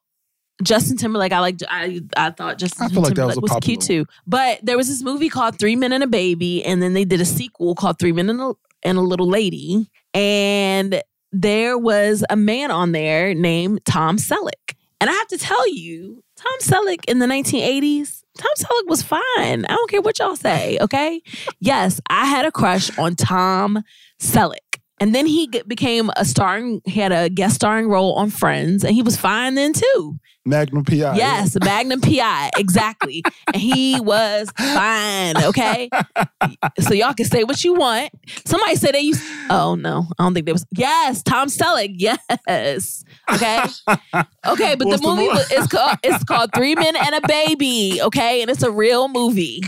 [0.64, 1.60] Justin Timberlake, I like.
[1.70, 4.06] I I thought Justin I feel like that Timberlake was was, cute too.
[4.26, 7.22] But there was this movie called Three Men and a Baby, and then they did
[7.22, 12.36] a sequel called Three Men and a, and a Little Lady, and there was a
[12.36, 17.20] man on there named Tom Selleck, and I have to tell you, Tom Selleck in
[17.20, 18.24] the 1980s.
[18.38, 19.66] Tom Selleck was fine.
[19.66, 21.22] I don't care what y'all say, okay?
[21.60, 23.84] yes, I had a crush on Tom
[24.20, 24.67] Selleck.
[25.00, 28.96] And then he became a starring, he had a guest starring role on Friends, and
[28.96, 30.18] he was fine then too.
[30.44, 31.18] Magnum PI.
[31.18, 33.22] Yes, Magnum PI, exactly.
[33.48, 35.90] and he was fine, okay?
[36.80, 38.12] So y'all can say what you want.
[38.46, 43.04] Somebody said they used, oh no, I don't think there was, yes, Tom Selleck, yes.
[43.30, 43.66] Okay.
[44.48, 47.14] Okay, but What's the the movie mo- was, it's, called, it's called Three Men and
[47.16, 48.42] a Baby, okay?
[48.42, 49.62] And it's a real movie.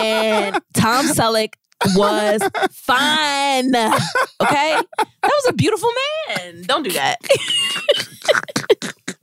[0.00, 1.54] And Tom Selleck
[1.94, 3.74] was fine.
[3.74, 4.80] Okay?
[4.98, 5.90] That was a beautiful
[6.28, 6.62] man.
[6.62, 7.18] Don't do that.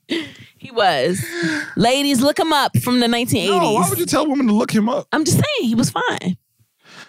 [0.58, 1.24] he was.
[1.76, 3.48] Ladies, look him up from the 1980s.
[3.48, 5.08] No, why would you tell women to look him up?
[5.12, 6.38] I'm just saying, he was fine.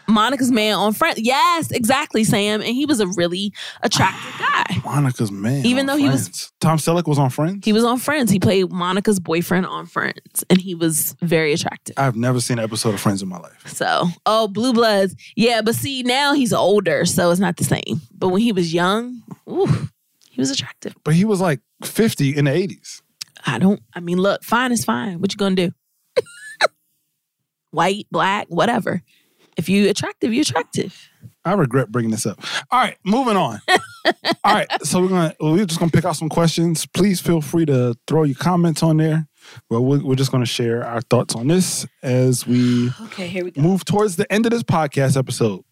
[0.09, 1.19] Monica's man on Friends.
[1.21, 2.61] Yes, exactly, Sam.
[2.61, 4.65] And he was a really attractive guy.
[4.85, 5.65] Monica's man.
[5.65, 7.65] Even though he was- Tom Selleck was on Friends.
[7.65, 8.31] He was on Friends.
[8.31, 11.95] He played Monica's boyfriend on Friends, and he was very attractive.
[11.99, 13.67] I've never seen an episode of Friends in my life.
[13.67, 15.15] So, oh, Blue Bloods.
[15.37, 18.01] Yeah, but see, now he's older, so it's not the same.
[18.17, 19.89] But when he was young, ooh,
[20.31, 20.95] he was attractive.
[21.05, 23.01] But he was like 50 in the 80s.
[23.47, 25.21] I don't, I mean, look, fine is fine.
[25.21, 25.71] What you gonna do?
[27.71, 29.03] White, black, whatever.
[29.57, 31.09] If you attractive, you attractive.
[31.45, 32.41] I regret bringing this up.
[32.71, 33.61] All right, moving on.
[34.45, 36.87] All right, so we're gonna we're just gonna pick out some questions.
[36.87, 39.27] Please feel free to throw your comments on there.
[39.69, 43.51] Well, we're, we're just gonna share our thoughts on this as we Okay, here we
[43.51, 43.61] go.
[43.61, 45.63] move towards the end of this podcast episode.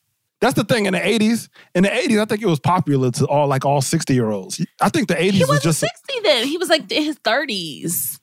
[0.41, 1.49] That's the thing in the 80s.
[1.75, 4.61] In the 80s, I think it was popular to all like all 60 year olds.
[4.81, 6.47] I think the 80s was just 60 then.
[6.49, 8.19] He was like in his 30s.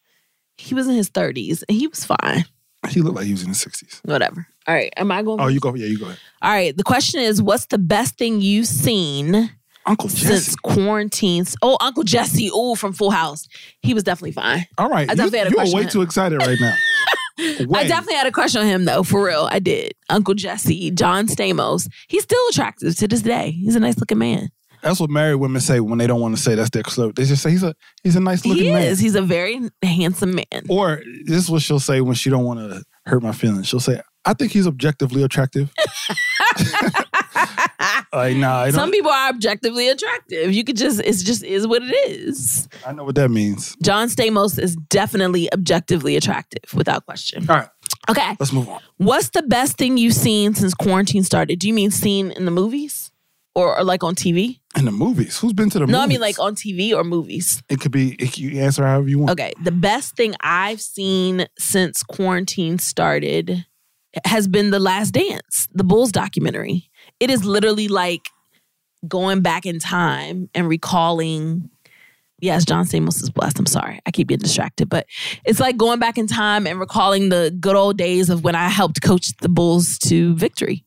[0.57, 2.43] He was in his 30s and he was fine.
[2.87, 3.99] He looked like he was in the 60s.
[4.03, 4.47] Whatever.
[4.67, 4.93] All right.
[4.95, 5.41] Am I going?
[5.41, 5.73] Oh, you go.
[5.75, 6.19] Yeah, you go ahead.
[6.41, 6.75] All right.
[6.75, 9.51] The question is what's the best thing you've seen
[9.85, 10.25] Uncle Jesse.
[10.25, 11.55] since quarantines?
[11.61, 12.49] Oh, Uncle Jesse.
[12.53, 13.47] Oh, from Full House.
[13.81, 14.65] He was definitely fine.
[14.77, 15.71] All right, I you, definitely had a question.
[15.71, 16.75] you are way too excited right now.
[17.39, 19.47] I definitely had a crush on him though, for real.
[19.49, 19.93] I did.
[20.09, 21.89] Uncle Jesse, John Stamos.
[22.07, 23.51] He's still attractive to this day.
[23.51, 24.49] He's a nice looking man.
[24.81, 27.13] That's what married women say when they don't want to say that's their clothes.
[27.15, 28.83] They just say he's a he's a nice looking He man.
[28.83, 28.99] is.
[28.99, 30.63] He's a very handsome man.
[30.69, 33.67] Or this is what she'll say when she don't want to hurt my feelings.
[33.67, 35.71] She'll say, "I think he's objectively attractive."
[38.13, 40.51] like, nah, I, Some people are objectively attractive.
[40.51, 42.67] You could just, it's just is what it is.
[42.85, 43.75] I know what that means.
[43.83, 47.49] John Stamos is definitely objectively attractive, without question.
[47.49, 47.69] All right,
[48.09, 48.35] Okay.
[48.39, 48.79] let's move on.
[48.97, 51.59] What's the best thing you've seen since quarantine started?
[51.59, 53.11] Do you mean seen in the movies?
[53.59, 54.59] Or, or like on TV?
[54.77, 56.03] In the movies, who's been to the No, movies?
[56.03, 57.61] I mean like on TV or movies.
[57.69, 58.13] it could be.
[58.13, 59.31] It, you answer however you want.
[59.31, 59.53] Okay.
[59.63, 63.65] The best thing I've seen since quarantine started
[64.25, 66.89] has been The Last Dance, the Bulls documentary.
[67.19, 68.21] It is literally like
[69.07, 71.69] going back in time and recalling.
[72.41, 73.59] Yes, John Stamos is blessed.
[73.59, 73.99] I'm sorry.
[74.05, 74.87] I keep getting distracted.
[74.87, 75.05] But
[75.45, 78.69] it's like going back in time and recalling the good old days of when I
[78.69, 80.85] helped coach the Bulls to victory.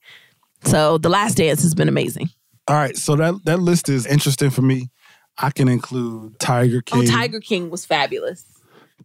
[0.64, 2.30] So The Last Dance has been amazing.
[2.68, 4.90] All right, so that that list is interesting for me.
[5.38, 7.08] I can include Tiger oh, King.
[7.08, 8.44] Oh, Tiger King was fabulous.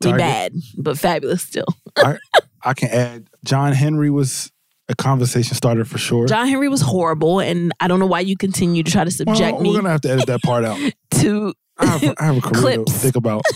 [0.01, 1.65] We Tiger- bad, but fabulous still.
[1.97, 2.17] I,
[2.63, 4.51] I can add John Henry was
[4.89, 6.27] a conversation starter for sure.
[6.27, 9.35] John Henry was horrible, and I don't know why you continue to try to well,
[9.35, 10.79] subject we're me gonna have to edit that part out.
[11.21, 11.53] to.
[11.79, 12.91] I have, I have a career to Clips.
[13.03, 13.43] think about.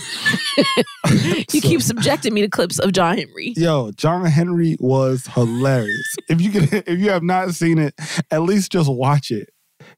[1.10, 3.54] You So- keep subjecting me to clips of John Henry.
[3.58, 6.16] Yo, John Henry was hilarious.
[6.30, 7.94] if you can, if you have not seen it,
[8.30, 9.50] at least just watch it,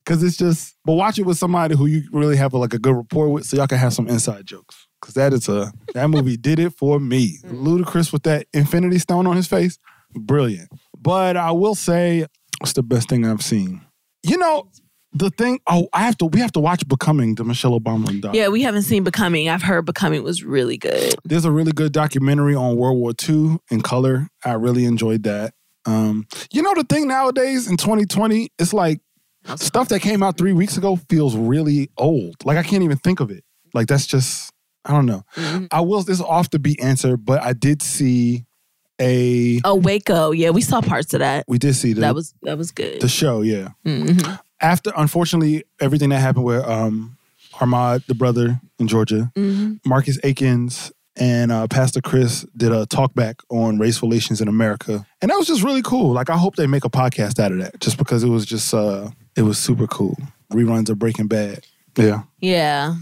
[0.03, 0.75] because it's just.
[0.85, 3.57] But watch it with somebody who you really have like a good rapport with, so
[3.57, 4.87] y'all can have some inside jokes.
[5.01, 7.39] Because that is a that movie did it for me.
[7.45, 9.77] Ludacris with that Infinity Stone on his face,
[10.13, 10.69] brilliant.
[10.97, 12.25] But I will say,
[12.59, 13.81] what's the best thing I've seen?
[14.23, 14.69] You know,
[15.13, 15.59] the thing.
[15.67, 16.25] Oh, I have to.
[16.25, 18.35] We have to watch Becoming the Michelle Obama doc.
[18.35, 19.49] Yeah, we haven't seen Becoming.
[19.49, 21.15] I've heard Becoming was really good.
[21.23, 24.27] There's a really good documentary on World War II in color.
[24.43, 25.53] I really enjoyed that.
[25.85, 29.01] Um, you know the thing nowadays in 2020, it's like
[29.57, 32.35] stuff that came out three weeks ago feels really old.
[32.45, 33.43] Like I can't even think of it.
[33.73, 34.51] Like that's just
[34.85, 35.23] I don't know.
[35.35, 35.67] Mhm.
[35.71, 36.01] I will.
[36.03, 38.45] This is off the beat answer, but I did see
[38.99, 39.59] a.
[39.63, 40.31] Oh, Waco.
[40.31, 41.45] Yeah, we saw parts of that.
[41.47, 43.01] We did see the That was that was good.
[43.01, 43.41] the show.
[43.41, 43.69] Yeah.
[43.85, 44.39] Mhm.
[44.61, 47.17] After unfortunately everything that happened with um
[47.55, 49.79] Ahmaud, the brother in Georgia, Mhm.
[49.85, 55.05] Marcus Akins and uh, Pastor Chris did a talk back on race relations in America,
[55.21, 56.11] and that was just really cool.
[56.11, 58.73] Like I hope they make a podcast out of that, just because it was just
[58.73, 60.17] uh, it was super cool.
[60.51, 61.65] Reruns of Breaking Bad.
[61.97, 62.95] Yeah, Yeah.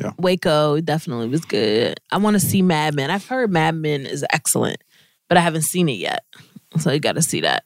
[0.00, 0.12] Yeah.
[0.18, 1.98] Waco definitely was good.
[2.12, 3.10] I want to see Mad Men.
[3.10, 4.82] I've heard Mad Men is excellent,
[5.28, 6.24] but I haven't seen it yet.
[6.78, 7.64] So you got to see that.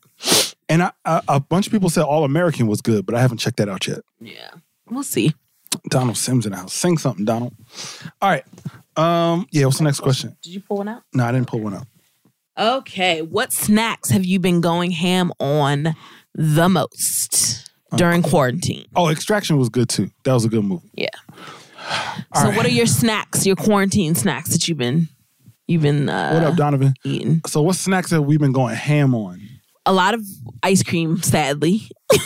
[0.71, 3.39] and I, I, a bunch of people said All American was good, but I haven't
[3.39, 3.99] checked that out yet.
[4.21, 4.51] Yeah.
[4.89, 5.35] We'll see.
[5.91, 6.73] Donald Sims in the house.
[6.73, 7.53] Sing something, Donald.
[8.23, 8.45] All right.
[8.97, 9.47] Um.
[9.51, 9.67] Yeah.
[9.67, 10.37] What's the next question?
[10.43, 11.03] Did you pull one out?
[11.13, 11.87] No, I didn't pull one out.
[12.59, 13.21] Okay.
[13.21, 15.95] What snacks have you been going ham on
[16.35, 18.87] the most during quarantine?
[18.97, 20.11] Oh, Extraction was good too.
[20.25, 20.91] That was a good movie.
[20.95, 21.09] Yeah.
[22.33, 22.57] All so right.
[22.57, 25.09] what are your snacks, your quarantine snacks that you've been
[25.67, 26.95] you've been uh What up, Donovan?
[27.05, 27.41] eating?
[27.47, 29.41] So, what snacks have we been going ham on?
[29.87, 30.23] A lot of
[30.63, 31.83] ice cream, sadly.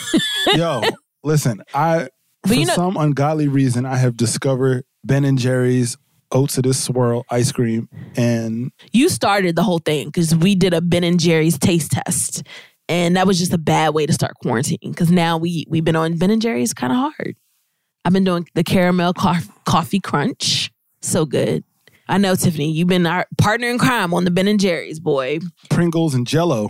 [0.55, 0.81] Yo,
[1.23, 2.07] listen, I
[2.43, 5.97] But for you know- some ungodly reason I have discovered Ben and Jerry's
[6.31, 10.73] oats of this swirl ice cream, and You started the whole thing because we did
[10.73, 12.43] a Ben and Jerry's taste test.
[12.89, 15.95] And that was just a bad way to start quarantine because now we we've been
[15.95, 17.37] on Ben and Jerry's kind of hard.
[18.03, 20.71] I've been doing the caramel cof- coffee crunch,
[21.01, 21.63] so good.
[22.07, 25.39] I know Tiffany, you've been our partner in crime on the Ben and Jerry's, boy.
[25.69, 26.69] Pringles and Jello.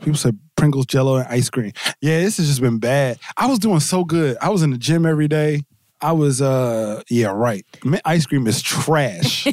[0.00, 1.72] People say Pringles, Jello, and ice cream.
[2.00, 3.18] Yeah, this has just been bad.
[3.36, 4.36] I was doing so good.
[4.42, 5.62] I was in the gym every day.
[6.00, 7.64] I was, uh, yeah, right.
[7.84, 9.46] Mint ice cream is trash.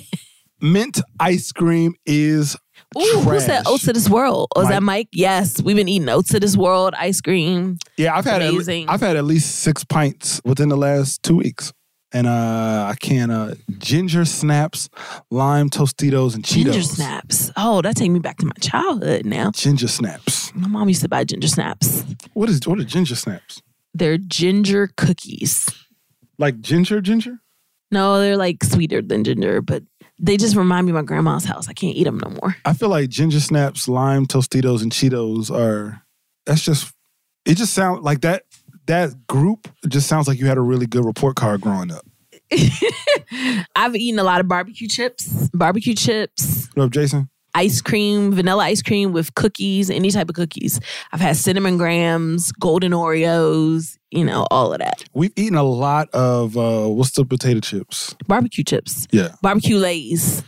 [0.59, 2.57] Mint ice cream is
[2.97, 4.47] Ooh, who said oats of this world?
[4.55, 4.97] Oh, is that Mike.
[4.97, 5.09] Mike?
[5.11, 7.77] Yes, we've been eating oats of this world ice cream.
[7.97, 8.53] Yeah, I've had at,
[8.87, 11.73] I've had at least six pints within the last two weeks,
[12.13, 14.89] and uh, I can uh, ginger snaps,
[15.29, 16.63] lime Tostitos, and Cheetos.
[16.63, 17.51] Ginger snaps.
[17.57, 19.51] Oh, that take me back to my childhood now.
[19.51, 20.53] Ginger snaps.
[20.55, 22.05] My mom used to buy ginger snaps.
[22.33, 23.61] What is what are ginger snaps?
[23.93, 25.67] They're ginger cookies.
[26.39, 27.39] Like ginger, ginger?
[27.91, 29.83] No, they're like sweeter than ginger, but
[30.19, 31.67] they just remind me of my grandma's house.
[31.67, 32.55] I can't eat them no more.
[32.65, 36.03] I feel like ginger snaps, lime Tostitos, and Cheetos are.
[36.45, 36.93] That's just.
[37.45, 38.43] It just sounds like that.
[38.87, 42.05] That group just sounds like you had a really good report card growing up.
[43.75, 47.29] I've eaten a lot of barbecue chips, barbecue chips, What up, Jason?
[47.57, 50.79] Ice cream, vanilla ice cream with cookies, any type of cookies.
[51.11, 55.03] I've had cinnamon grams, golden Oreos, you know, all of that.
[55.13, 58.15] We've eaten a lot of uh what's the potato chips?
[58.27, 59.29] Barbecue chips, Yeah.
[59.41, 60.43] barbecue lays.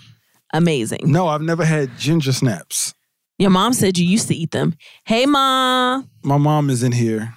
[0.54, 1.02] Amazing.
[1.12, 2.94] No, I've never had ginger snaps.
[3.38, 4.76] Your mom said you used to eat them.
[5.06, 6.10] Hey, mom.
[6.24, 7.34] My mom is in here.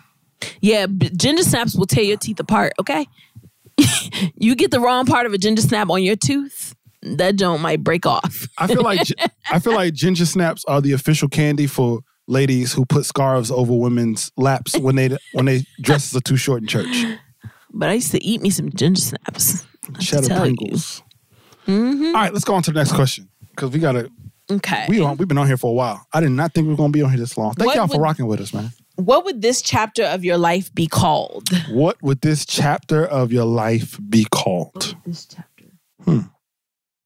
[0.61, 3.07] Yeah, ginger snaps will tear your teeth apart, okay?
[4.37, 7.83] you get the wrong part of a ginger snap on your tooth, that joint might
[7.83, 8.47] break off.
[8.59, 9.01] I feel like
[9.51, 13.75] I feel like ginger snaps are the official candy for ladies who put scarves over
[13.75, 17.05] women's laps when they when they dresses are too short in church.
[17.75, 19.65] But I used to eat me some ginger snaps.
[19.65, 20.57] I have to Cheddar tell you.
[20.57, 21.03] Pringles.
[21.67, 22.07] Mhm.
[22.09, 24.11] All right, let's go on to the next question because we gotta
[24.51, 24.87] Okay.
[24.89, 26.05] we on, we've been on here for a while.
[26.13, 27.55] I did not think we were gonna be on here this long.
[27.55, 28.73] Thank What y'all for rocking with us, man.
[28.97, 31.49] what would this chapter of your life be called?
[31.71, 34.97] What would this chapter of your life be called?
[35.07, 35.65] This chapter.
[36.05, 36.21] Hmm.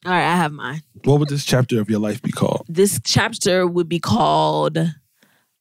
[0.06, 0.82] All right, I have mine.
[1.02, 2.64] What would this chapter of your life be called?
[2.68, 4.78] This chapter would be called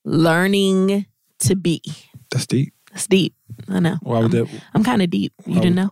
[0.03, 1.07] Learning
[1.39, 1.81] to Be.
[2.29, 2.71] That's deep.
[2.91, 3.33] That's deep.
[3.67, 3.97] I know.
[4.03, 4.47] Why would that?
[4.75, 5.33] I'm kind of deep.
[5.47, 5.89] You didn't know?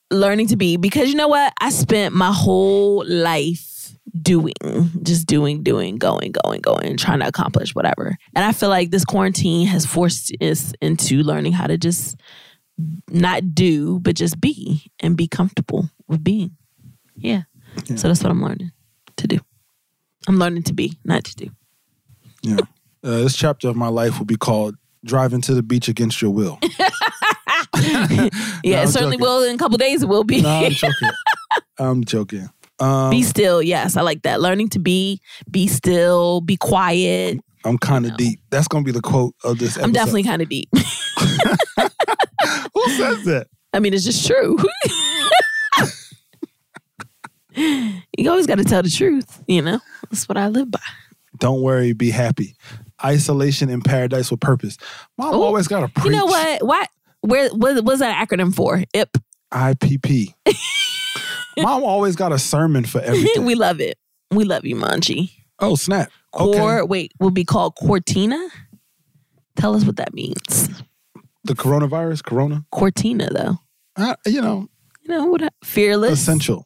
[0.12, 0.76] Learning to be.
[0.76, 1.52] Because you know what?
[1.60, 4.54] I spent my whole life doing,
[5.02, 8.16] just doing, doing, going, going, going, trying to accomplish whatever.
[8.36, 12.20] And I feel like this quarantine has forced us into learning how to just
[13.10, 16.56] not do, but just be and be comfortable with being.
[17.18, 17.42] Yeah.
[17.86, 17.96] Yeah.
[17.96, 18.72] So that's what I'm learning
[19.16, 19.38] to do.
[20.26, 21.50] I'm learning to be, not to do.
[22.42, 22.56] Yeah.
[23.04, 26.30] Uh, this chapter of my life will be called "Driving to the Beach Against Your
[26.32, 26.58] Will."
[27.80, 29.20] Yeah, No, it certainly joking.
[29.20, 29.42] will.
[29.44, 30.42] In a couple days, it will be.
[30.42, 31.10] no, I'm joking.
[31.78, 32.48] I'm joking.
[32.80, 33.62] Um, Be still.
[33.62, 34.40] Yes, I like that.
[34.40, 37.38] Learning to be, be still, be quiet.
[37.64, 38.40] I'm kind of deep.
[38.50, 39.70] That's gonna be the quote of this.
[39.76, 39.84] Episode.
[39.84, 40.68] I'm definitely kind of deep.
[40.72, 40.80] Who
[42.90, 43.46] says that?
[43.72, 44.56] I mean, it's just true.
[48.16, 49.80] You always got to tell the truth, you know?
[50.10, 50.80] That's what I live by.
[51.38, 52.56] Don't worry, be happy.
[53.04, 54.76] Isolation in paradise with purpose.
[55.16, 55.42] Mom Ooh.
[55.42, 56.06] always got to preach.
[56.06, 56.64] You know what?
[56.66, 56.88] What?
[57.20, 57.48] Where?
[57.50, 58.82] What was that acronym for?
[58.94, 59.16] IP.
[59.52, 60.34] IPP.
[61.58, 63.44] Mom always got a sermon for everything.
[63.44, 63.98] we love it.
[64.30, 65.30] We love you, Manji.
[65.58, 66.10] oh snap!
[66.34, 66.84] Okay, Core.
[66.86, 68.48] Wait, will be called Cortina.
[69.56, 70.68] Tell us what that means.
[71.44, 72.64] the coronavirus, Corona.
[72.70, 73.58] Cortina, though.
[73.96, 74.68] Uh, you know,
[75.02, 75.52] You know what?
[75.64, 76.12] Fearless.
[76.20, 76.64] essential.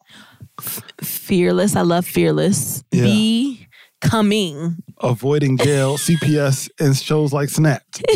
[1.01, 1.75] Fearless.
[1.75, 2.83] I love fearless.
[2.91, 3.03] Yeah.
[3.03, 3.67] Be
[4.01, 4.77] coming.
[5.01, 8.01] Avoiding jail, CPS, and shows like Snapped.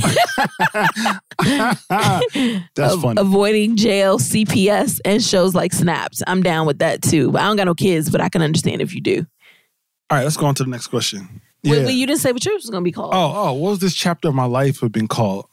[1.44, 3.22] That's Av- funny.
[3.22, 6.22] Avoiding jail, CPS, and shows like Snaps.
[6.28, 7.32] I'm down with that too.
[7.32, 9.26] But I don't got no kids, but I can understand if you do.
[10.10, 11.42] All right, let's go on to the next question.
[11.64, 11.86] Wait, Yeah.
[11.86, 13.14] wait, you didn't say what yours was gonna be called.
[13.14, 15.46] Oh, oh, what was this chapter of my life have been called?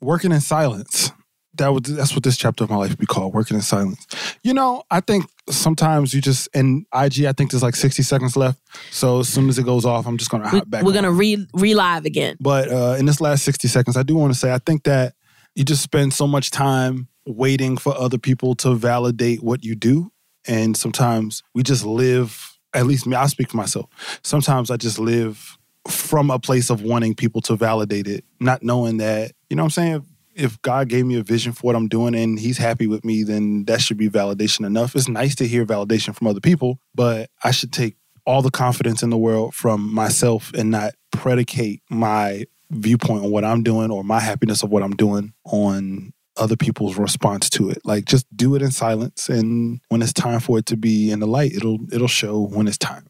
[0.00, 1.12] Working in silence.
[1.54, 4.06] That would that's what this chapter of my life would be called, working in silence.
[4.42, 8.36] You know, I think sometimes you just in IG, I think there's like 60 seconds
[8.36, 8.60] left.
[8.90, 10.84] So as soon as it goes off, I'm just gonna hop back.
[10.84, 10.94] we're on.
[10.94, 12.36] gonna re relive again.
[12.40, 15.14] But uh, in this last 60 seconds, I do want to say I think that
[15.54, 20.12] you just spend so much time waiting for other people to validate what you do.
[20.46, 23.86] And sometimes we just live, at least me, I speak for myself.
[24.22, 28.98] Sometimes I just live from a place of wanting people to validate it, not knowing
[28.98, 30.06] that, you know what I'm saying?
[30.34, 33.22] If God gave me a vision for what I'm doing and he's happy with me,
[33.22, 34.94] then that should be validation enough.
[34.94, 39.02] It's nice to hear validation from other people, but I should take all the confidence
[39.02, 44.04] in the world from myself and not predicate my viewpoint on what I'm doing or
[44.04, 47.78] my happiness of what I'm doing on other people's response to it.
[47.84, 51.20] Like just do it in silence and when it's time for it to be in
[51.20, 53.08] the light, it'll it'll show when it's time.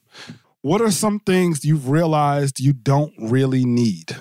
[0.63, 4.17] What are some things you've realized you don't really need?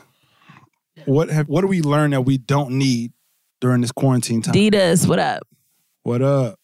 [1.06, 3.14] What have what do we learn that we don't need
[3.62, 4.54] during this quarantine time?
[4.54, 5.44] Ditas, what up?
[6.04, 6.56] what up?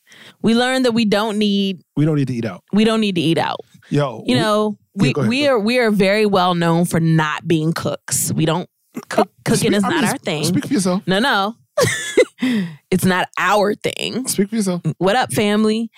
[0.41, 2.63] We learned that we don't need We don't need to eat out.
[2.71, 3.59] we don't need to eat out.
[3.89, 7.73] Yo, You know, we ahead, we are we are very well known for not being
[7.73, 8.31] cooks.
[8.33, 8.69] We don't
[9.09, 9.27] cook.
[9.29, 10.43] Oh, cooking Speak- is I not mean, our thing.
[10.45, 11.03] Speak for yourself.
[11.07, 11.55] No, no.
[12.91, 14.27] it's not our thing.
[14.27, 14.81] Speak for yourself.
[14.97, 15.89] What up, family?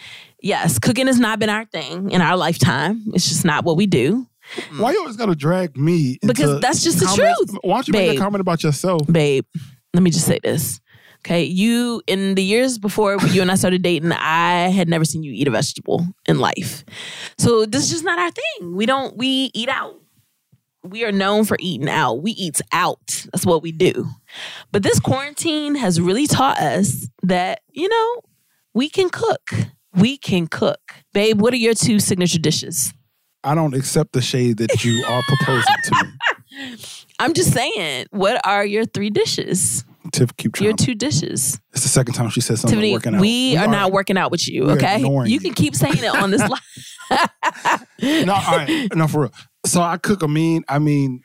[0.42, 3.04] Yes, cooking has not been our thing in our lifetime.
[3.14, 4.28] It's just not what we do.
[4.56, 4.80] Mm.
[4.80, 6.18] Why you always got to drag me?
[6.22, 7.38] Into Because that's just the comments?
[7.52, 9.02] truth, Why don't you make a comment about yourself?
[9.12, 9.46] Babe,
[9.94, 10.80] let me just say this.
[11.20, 15.24] Okay, you in the years before you and I started dating, I had never seen
[15.24, 16.86] you eat a vegetable in life.
[17.38, 18.76] So this is just not our thing.
[18.76, 20.00] We don't we eat out.
[20.84, 22.22] We are known for eating out.
[22.22, 23.26] We eat out.
[23.34, 24.08] That's what we do.
[24.72, 28.22] But this quarantine has really taught us that, you know,
[28.74, 29.52] we can cook.
[29.94, 30.80] We can cook.
[31.14, 32.94] Babe, what are your two signature dishes?
[33.48, 36.76] I don't accept the shade that you are proposing to me.
[37.20, 39.86] I'm just saying, what are your three dishes?
[40.12, 40.68] Tiff, keep trying.
[40.68, 41.58] Your two dishes.
[41.72, 43.22] It's the second time she said something Tiffany, working out.
[43.22, 45.00] we, are, not working out with you, we are okay?
[45.00, 45.40] you.
[45.40, 46.42] can keep saying it on this
[48.02, 48.26] line.
[48.26, 48.94] No, all right.
[48.94, 49.32] No, for real.
[49.66, 51.22] So I cook a mean, I mean,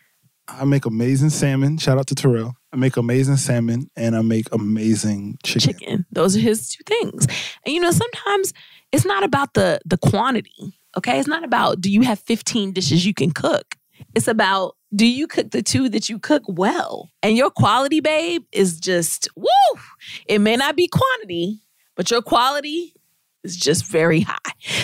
[0.47, 1.77] I make amazing salmon.
[1.79, 2.55] Shout out to Terrell.
[2.73, 5.73] I make amazing salmon and I make amazing chicken.
[5.73, 6.07] chicken.
[6.13, 7.27] Those are his two things.
[7.67, 8.53] And you know, sometimes
[8.93, 10.79] it's not about the the quantity.
[10.97, 13.77] Okay, it's not about do you have 15 dishes you can cook.
[14.15, 17.09] It's about do you cook the two that you cook well?
[17.23, 19.47] And your quality, babe, is just woo.
[20.27, 21.63] It may not be quantity,
[21.97, 22.95] but your quality
[23.43, 24.37] is just very high.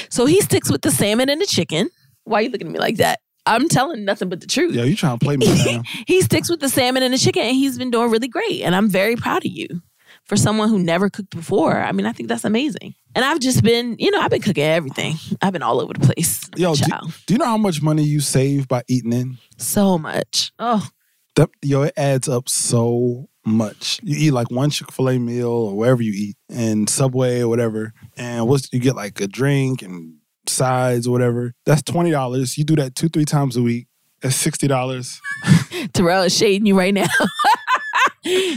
[0.08, 1.90] So he sticks with the salmon and the chicken.
[2.24, 3.20] Why are you looking at me like that?
[3.44, 4.74] I'm telling nothing but the truth.
[4.74, 5.46] Yo, you trying to play me
[6.06, 8.62] he sticks with the salmon and the chicken, and he's been doing really great.
[8.62, 9.82] And I'm very proud of you
[10.28, 11.76] for someone who never cooked before.
[11.78, 12.94] I mean, I think that's amazing.
[13.14, 15.16] And I've just been, you know, I've been cooking everything.
[15.42, 16.48] I've been all over the place.
[16.56, 16.84] Yo, do,
[17.26, 19.38] do you know how much money you save by eating in?
[19.56, 20.52] so much.
[20.58, 20.86] Oh,
[21.34, 23.98] That, yo, it adds up so much.
[24.02, 27.48] You eat like one Chick fil A meal or wherever you eat, and Subway or
[27.48, 30.16] whatever, and what's you get like a drink and
[30.46, 31.54] sides or whatever.
[31.64, 32.58] That's twenty dollars.
[32.58, 33.86] You do that two, three times a week.
[34.20, 35.20] That's sixty dollars.
[35.94, 37.06] Terrell is shading you right now.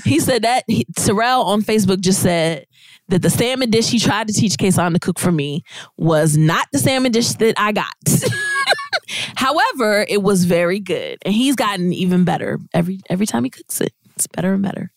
[0.04, 2.66] he said that he, Terrell on Facebook just said
[3.10, 5.64] that the salmon dish he tried to teach Kason to cook for me
[5.98, 7.92] was not the salmon dish that I got.
[9.36, 13.82] However, it was very good, and he's gotten even better every every time he cooks
[13.82, 13.94] it.
[14.16, 14.92] It's better and better.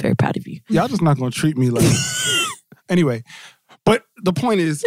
[0.00, 0.60] Very proud of you.
[0.68, 1.86] Y'all just not gonna treat me like.
[2.88, 3.22] anyway,
[3.84, 4.84] but the point is,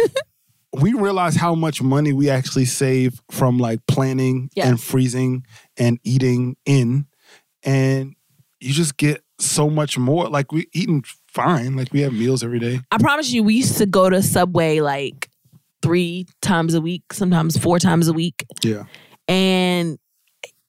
[0.72, 4.68] we realize how much money we actually save from like planning Yeah.
[4.68, 5.44] and freezing
[5.76, 7.06] and eating in,
[7.64, 8.14] and
[8.60, 10.28] you just get so much more.
[10.28, 11.76] Like we eating fine.
[11.76, 12.80] Like we have meals every day.
[12.90, 15.28] I promise you, we used to go to Subway like
[15.82, 18.44] three times a week, sometimes four times a week.
[18.62, 18.84] Yeah.
[19.28, 19.98] And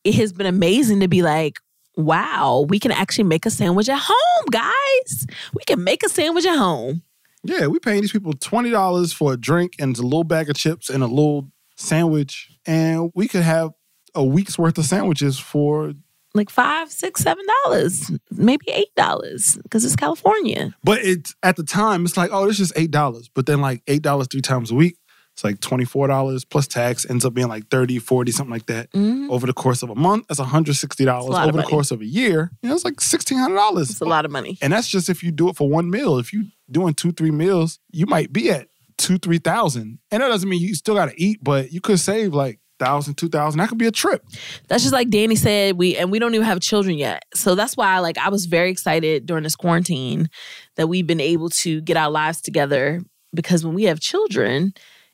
[0.03, 1.59] it has been amazing to be like,
[1.95, 5.25] wow, we can actually make a sandwich at home, guys.
[5.53, 7.03] We can make a sandwich at home.
[7.43, 10.55] Yeah, we paying these people twenty dollars for a drink and a little bag of
[10.55, 13.71] chips and a little sandwich, and we could have
[14.13, 15.93] a week's worth of sandwiches for.
[16.33, 20.73] Like five, six, seven dollars, maybe eight dollars, because it's California.
[20.83, 23.29] But it's at the time it's like, oh, this is eight dollars.
[23.33, 24.95] But then like eight dollars three times a week,
[25.33, 28.67] it's like twenty four dollars plus tax ends up being like 30, 40, something like
[28.67, 28.89] that.
[28.91, 29.29] Mhm.
[29.29, 31.25] Over the course of a month, that's one hundred sixty dollars.
[31.25, 33.37] It's a lot of Over the course of a year, you know, it's like sixteen
[33.37, 33.89] hundred dollars.
[33.89, 34.57] It's a lot of money.
[34.61, 36.17] And that's just if you do it for one meal.
[36.17, 38.67] If you doing two, three meals, you might be at
[38.97, 39.99] two, three thousand.
[40.11, 43.29] And that doesn't mean you still gotta eat, but you could save like thousand, two
[43.29, 43.59] thousand.
[43.59, 44.25] That could be a trip.
[44.67, 47.23] That's just like Danny said, we and we don't even have children yet.
[47.33, 50.29] So that's why like I was very excited during this quarantine
[50.75, 53.01] that we've been able to get our lives together
[53.33, 54.73] because when we have children,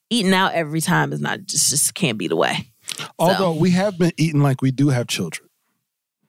[0.10, 2.72] eating out every time is not just just can't be the way.
[3.20, 5.47] Although we have been eating like we do have children.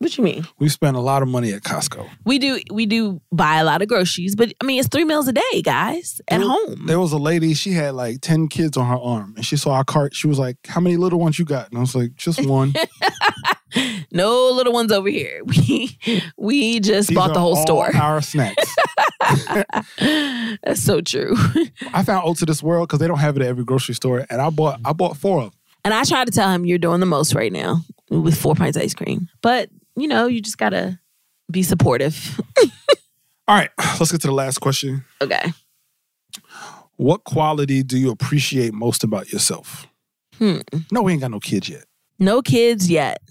[0.00, 0.46] What you mean?
[0.60, 2.08] We spend a lot of money at Costco.
[2.24, 5.26] We do we do buy a lot of groceries, but I mean it's three meals
[5.26, 6.86] a day, guys, at There- home.
[6.86, 9.72] There was a lady, she had like 10 kids on her arm, and she saw
[9.72, 10.14] our cart.
[10.14, 11.68] She was like, How many little ones you got?
[11.70, 12.74] And I was like, Just one.
[14.12, 15.42] no little ones over here.
[15.68, 15.98] We
[16.36, 17.90] we just These bought the whole store.
[17.94, 18.74] Our snacks.
[20.62, 21.34] That's so true.
[21.92, 24.24] I found Oats of this world because they don't have it at every grocery store,
[24.30, 25.52] and I bought I bought four of them.
[25.84, 28.76] And I try to tell him you're doing the most right now with four pints
[28.76, 29.28] of ice cream.
[29.42, 29.70] But,
[30.00, 30.98] you know, you just gotta
[31.50, 32.40] be supportive.
[33.48, 35.04] All right, let's get to the last question.
[35.22, 35.52] okay.
[36.96, 39.86] What quality do you appreciate most about yourself?
[40.36, 40.58] Hmm.
[40.90, 41.84] No, we ain't got no kids yet.
[42.18, 43.22] No kids yet.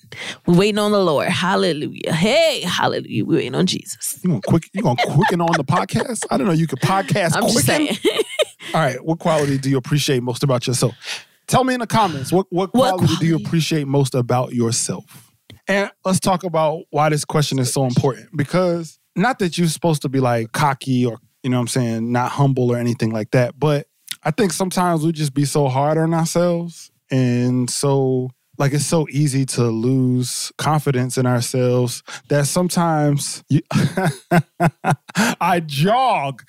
[0.45, 1.27] We're waiting on the Lord.
[1.27, 2.13] Hallelujah.
[2.13, 3.25] Hey, hallelujah.
[3.25, 4.19] We're waiting on Jesus.
[4.23, 4.69] You gonna quick?
[4.71, 6.25] You gonna quicken on the podcast?
[6.31, 7.35] I don't know you could podcast.
[7.35, 7.89] I'm just saying.
[8.73, 10.95] All right, what quality do you appreciate most about yourself?
[11.47, 15.26] Tell me in the comments what what What quality, do you appreciate most about yourself?
[15.67, 20.01] And let's talk about why this question is so important because not that you're supposed
[20.03, 23.31] to be like cocky or you know what I'm saying, not humble or anything like
[23.31, 23.87] that, but
[24.23, 29.07] I think sometimes we just be so hard on ourselves and so like it's so
[29.11, 33.61] easy to lose confidence in ourselves that sometimes you,
[35.39, 36.43] I jog.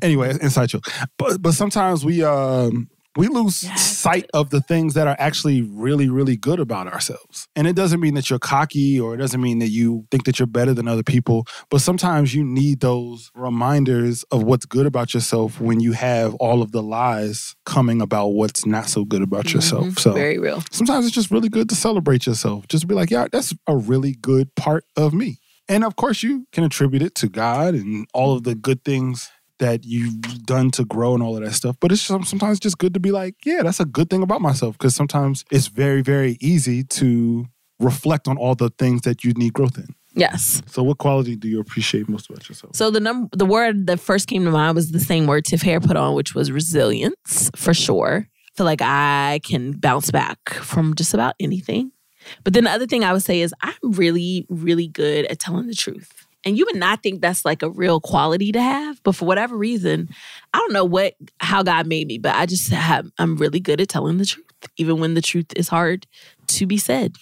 [0.00, 0.86] Anyway, inside joke.
[1.18, 2.88] But but sometimes we um
[3.18, 3.98] we lose Yes.
[3.98, 7.48] sight of the things that are actually really really good about ourselves.
[7.56, 10.38] And it doesn't mean that you're cocky or it doesn't mean that you think that
[10.38, 15.12] you're better than other people, but sometimes you need those reminders of what's good about
[15.14, 19.52] yourself when you have all of the lies coming about what's not so good about
[19.52, 19.86] yourself.
[19.88, 19.98] Mhm.
[19.98, 20.62] So Very real.
[20.70, 22.68] sometimes it's just really good to celebrate yourself.
[22.68, 25.38] Just be like, yeah, that's a really good part of me.
[25.68, 29.28] And of course, you can attribute it to God and all of the good things
[29.58, 31.76] that you've done to grow and all of that stuff.
[31.80, 34.40] But it's some- sometimes just good to be like, yeah, that's a good thing about
[34.40, 34.78] myself.
[34.78, 37.46] Because sometimes it's very, very easy to
[37.80, 39.94] reflect on all the things that you need growth in.
[40.14, 40.62] Yes.
[40.66, 42.74] So, what quality do you appreciate most about yourself?
[42.74, 45.62] So the number, the word that first came to mind was the same word Tiff
[45.62, 48.26] Hare put on, which was resilience for sure.
[48.26, 51.92] I feel like I can bounce back from just about anything.
[52.42, 55.66] But then the other thing I would say is I'm really, really good at telling
[55.68, 56.26] the truth.
[56.44, 59.56] And you would not think that's like a real quality to have, but for whatever
[59.56, 60.08] reason,
[60.54, 63.80] I don't know what how God made me, but I just have I'm really good
[63.80, 66.06] at telling the truth, even when the truth is hard
[66.48, 67.16] to be said.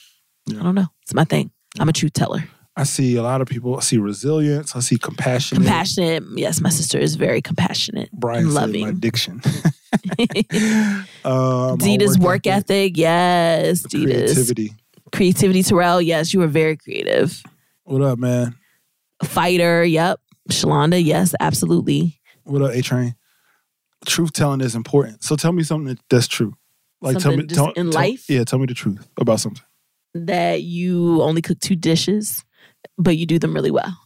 [0.47, 0.61] Yeah.
[0.61, 0.89] I don't know.
[1.03, 1.51] It's my thing.
[1.79, 2.45] I'm a truth teller.
[2.79, 3.77] I see a lot of people.
[3.77, 4.77] I see resilience.
[4.77, 5.57] I see compassion.
[5.57, 6.25] Compassionate.
[6.35, 8.11] Yes, my sister is very compassionate.
[8.13, 8.83] Brian loving.
[8.83, 9.41] my diction.
[11.25, 13.83] um, Dita's work ethic, yes.
[13.83, 14.73] Dita's creativity.
[15.11, 15.63] creativity.
[15.63, 17.43] Terrell, yes, you were very creative.
[17.85, 18.57] What up, man?
[19.25, 20.21] Fighter, yep.
[20.51, 22.21] Shalonda, yes, absolutely.
[22.45, 23.17] What up, A Train?
[24.05, 25.25] Truth telling is important.
[25.25, 26.55] So tell me something that's true.
[27.01, 28.29] Like tell me tell, in tell- life?
[28.29, 29.65] Yeah, tell me the truth about something.
[30.15, 32.45] That you only cook two dishes,
[32.97, 33.97] but you do them really well.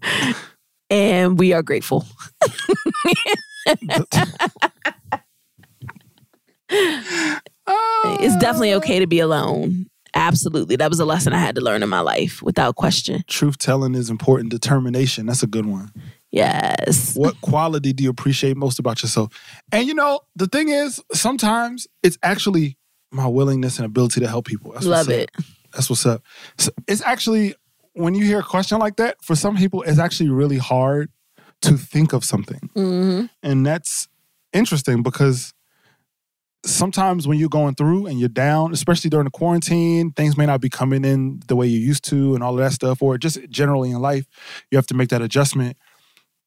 [0.90, 2.06] and we are grateful.
[8.20, 9.86] It's definitely okay to be alone.
[10.18, 10.76] Absolutely.
[10.76, 13.22] That was a lesson I had to learn in my life without question.
[13.26, 14.50] Truth telling is important.
[14.50, 15.26] Determination.
[15.26, 15.92] That's a good one.
[16.30, 17.14] Yes.
[17.16, 19.32] What quality do you appreciate most about yourself?
[19.72, 22.76] And you know, the thing is, sometimes it's actually
[23.10, 24.72] my willingness and ability to help people.
[24.72, 25.14] That's Love up.
[25.14, 25.30] it.
[25.72, 26.22] That's what's up.
[26.58, 27.54] So it's actually
[27.94, 31.10] when you hear a question like that, for some people, it's actually really hard
[31.62, 32.70] to think of something.
[32.74, 34.08] hmm And that's
[34.52, 35.52] interesting because
[36.64, 40.60] sometimes when you're going through and you're down, especially during the quarantine, things may not
[40.60, 43.38] be coming in the way you used to and all of that stuff, or just
[43.48, 44.26] generally in life,
[44.70, 45.76] you have to make that adjustment.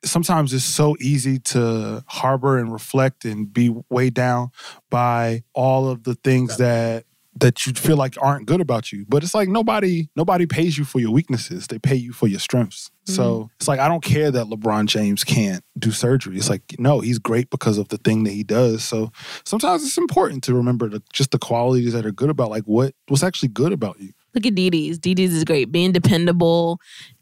[0.03, 4.49] Sometimes it's so easy to harbor and reflect and be weighed down
[4.89, 7.05] by all of the things that
[7.35, 9.05] that you feel like aren't good about you.
[9.07, 11.67] But it's like nobody nobody pays you for your weaknesses.
[11.67, 12.91] They pay you for your strengths.
[13.05, 13.47] So mm-hmm.
[13.57, 16.37] it's like I don't care that LeBron James can't do surgery.
[16.37, 18.83] It's like no, he's great because of the thing that he does.
[18.83, 19.11] So
[19.45, 22.93] sometimes it's important to remember the, just the qualities that are good about like what
[23.07, 24.11] what's actually good about you.
[24.33, 24.97] Look at Dee Dee's.
[24.97, 25.71] Dee Dee's is great.
[25.71, 26.79] Being dependable.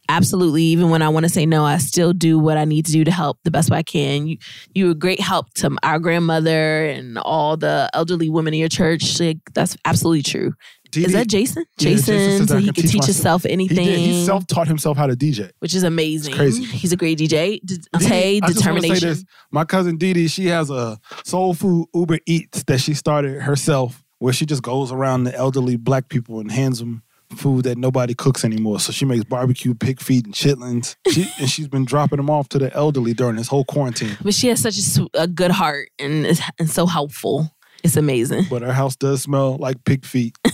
[0.10, 0.64] Absolutely.
[0.64, 3.03] Even when I want to say no, I still do what I need to do
[3.03, 4.28] to help the best way I can.
[4.28, 4.38] You
[4.74, 8.70] you were a great help to our grandmother and all the elderly women in your
[8.70, 9.20] church.
[9.20, 10.53] Like, that's absolutely true.
[10.95, 11.66] Is that Jason?
[11.78, 13.86] Yeah, Jason Jason, so he can teach teach himself anything.
[13.86, 15.51] He self taught himself how to DJ.
[15.60, 16.34] which is amazing.
[16.34, 16.64] crazy.
[16.64, 17.60] He's a great DJ.
[17.64, 19.10] D- Dee okay, Dee, I just say determination.
[19.10, 19.26] this.
[19.51, 24.03] My cousin Dee Dee, she has a soul food Uber Eats that she started herself,
[24.18, 27.03] where she just goes around the elderly black people and hands them
[27.36, 28.80] food that nobody cooks anymore.
[28.80, 30.95] So she makes barbecue, pig feet, and chitlins.
[31.11, 34.17] She, and she's been dropping them off to the elderly during this whole quarantine.
[34.21, 37.51] But she has such a, a good heart and is and so helpful.
[37.84, 38.45] It's amazing.
[38.49, 40.38] But her house does smell like pig feet.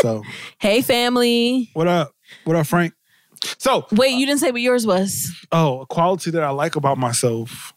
[0.00, 0.22] So
[0.60, 1.70] Hey, family.
[1.72, 2.12] what up?
[2.44, 2.94] What up, Frank?
[3.58, 6.98] So, Wait, you didn't say what yours was oh, a quality that I like about
[6.98, 7.74] myself.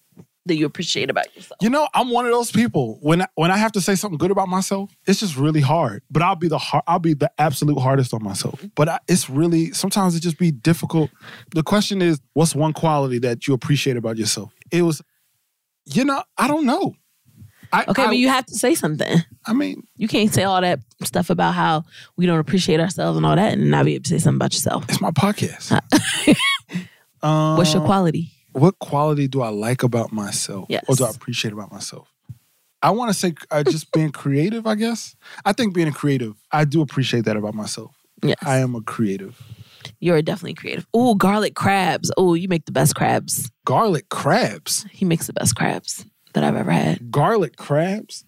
[0.47, 1.57] That you appreciate about yourself.
[1.61, 2.97] You know, I'm one of those people.
[3.01, 6.01] When I, when I have to say something good about myself, it's just really hard.
[6.09, 8.63] But I'll be the hard, I'll be the absolute hardest on myself.
[8.75, 11.11] But I, it's really sometimes it just be difficult.
[11.53, 14.51] The question is, what's one quality that you appreciate about yourself?
[14.71, 15.01] It was,
[15.85, 16.95] you know, I don't know.
[17.73, 19.19] I, Okay, I, but you have to say something.
[19.45, 21.83] I mean, You can't say all that stuff about how
[22.17, 24.53] we don't appreciate ourselves and all that and not be able to say something about
[24.53, 24.85] yourself.
[24.89, 25.71] it's my podcast.
[27.21, 28.31] um, What's your quality?
[28.53, 30.65] What quality do I like about myself?
[30.69, 30.85] Yes.
[30.87, 32.11] Or do I appreciate about myself?
[32.83, 35.15] I want to say uh, just being creative, I guess.
[35.45, 37.95] I think being a creative, I do appreciate that about myself.
[38.23, 38.37] Yes.
[38.41, 39.41] I am a creative.
[39.99, 40.87] You're definitely creative.
[40.93, 42.11] Oh, garlic crabs.
[42.17, 43.51] Oh, you make the best crabs.
[43.65, 44.85] Garlic crabs.
[44.91, 47.11] He makes the best crabs that I've ever had.
[47.11, 48.25] Garlic crabs?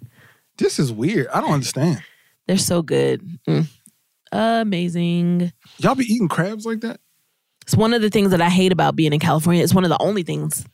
[0.57, 1.27] This is weird.
[1.27, 2.03] I don't understand.
[2.47, 3.39] They're so good.
[3.47, 3.67] Mm.
[4.31, 5.53] Amazing.
[5.77, 6.99] Y'all be eating crabs like that?
[7.63, 9.63] It's one of the things that I hate about being in California.
[9.63, 10.65] It's one of the only things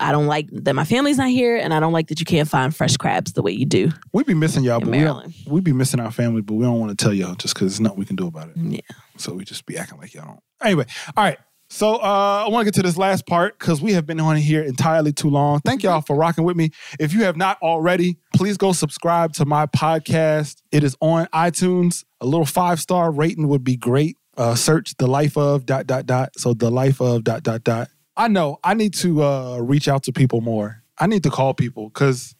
[0.00, 2.48] I don't like that my family's not here, and I don't like that you can't
[2.48, 3.90] find fresh crabs the way you do.
[4.12, 5.34] We be missing y'all, but we Maryland.
[5.44, 7.72] don't, we be missing our family, but we don't want to tell y'all just because
[7.72, 8.56] there's nothing we can do about it.
[8.56, 8.80] Yeah.
[9.16, 10.40] So we just be acting like y'all don't.
[10.62, 11.38] Anyway, all right.
[11.70, 14.36] So uh, I want to get to this last part because we have been on
[14.36, 15.60] here entirely too long.
[15.60, 16.70] Thank y'all for rocking with me.
[16.98, 20.62] If you have not already, please go subscribe to my podcast.
[20.72, 22.04] It is on iTunes.
[22.20, 24.16] A little five star rating would be great.
[24.38, 26.38] Uh, search the life of dot dot dot.
[26.38, 27.88] So the life of dot dot dot.
[28.16, 30.82] I know I need to uh, reach out to people more.
[30.96, 32.34] I need to call people because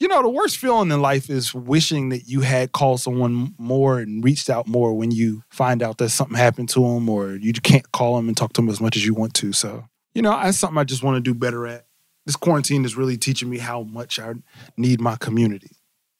[0.00, 3.98] you know, the worst feeling in life is wishing that you had called someone more
[3.98, 7.52] and reached out more when you find out that something happened to them or you
[7.52, 9.52] can't call them and talk to them as much as you want to.
[9.52, 11.86] So, you know, that's something I just want to do better at.
[12.26, 14.34] This quarantine is really teaching me how much I
[14.76, 15.72] need my community.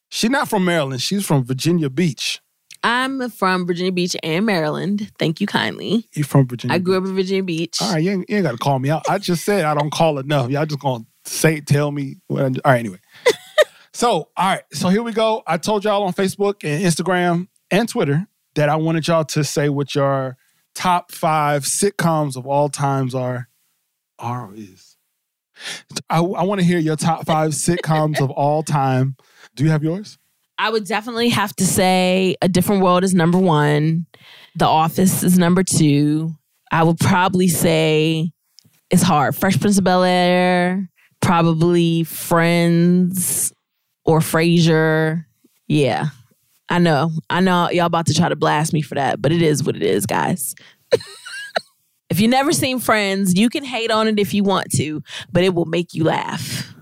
[0.08, 2.40] She's not from Maryland, she's from Virginia Beach.
[2.82, 5.10] I'm from Virginia Beach and Maryland.
[5.18, 6.06] Thank you kindly.
[6.14, 7.78] You from Virginia I grew up in Virginia Beach.
[7.80, 9.08] All right, you ain't, you ain't got to call me out.
[9.08, 10.50] I just said I don't call enough.
[10.50, 12.16] Y'all just going to say, tell me.
[12.26, 12.42] What.
[12.42, 13.00] All right, anyway.
[13.92, 14.62] so, all right.
[14.72, 15.42] So here we go.
[15.46, 19.68] I told y'all on Facebook and Instagram and Twitter that I wanted y'all to say
[19.68, 20.36] what your
[20.74, 23.48] top five sitcoms of all times are.
[24.20, 24.96] Are is.
[26.10, 29.16] I, I want to hear your top five sitcoms of all time.
[29.54, 30.18] Do you have yours?
[30.58, 34.06] I would definitely have to say A Different World is number one.
[34.56, 36.34] The Office is number two.
[36.72, 38.32] I would probably say
[38.90, 39.36] it's hard.
[39.36, 40.90] Fresh Prince of Bel Air,
[41.20, 43.52] probably Friends
[44.04, 45.24] or Frasier.
[45.68, 46.06] Yeah.
[46.68, 47.12] I know.
[47.30, 49.76] I know y'all about to try to blast me for that, but it is what
[49.76, 50.54] it is, guys.
[52.10, 55.44] if you've never seen Friends, you can hate on it if you want to, but
[55.44, 56.74] it will make you laugh.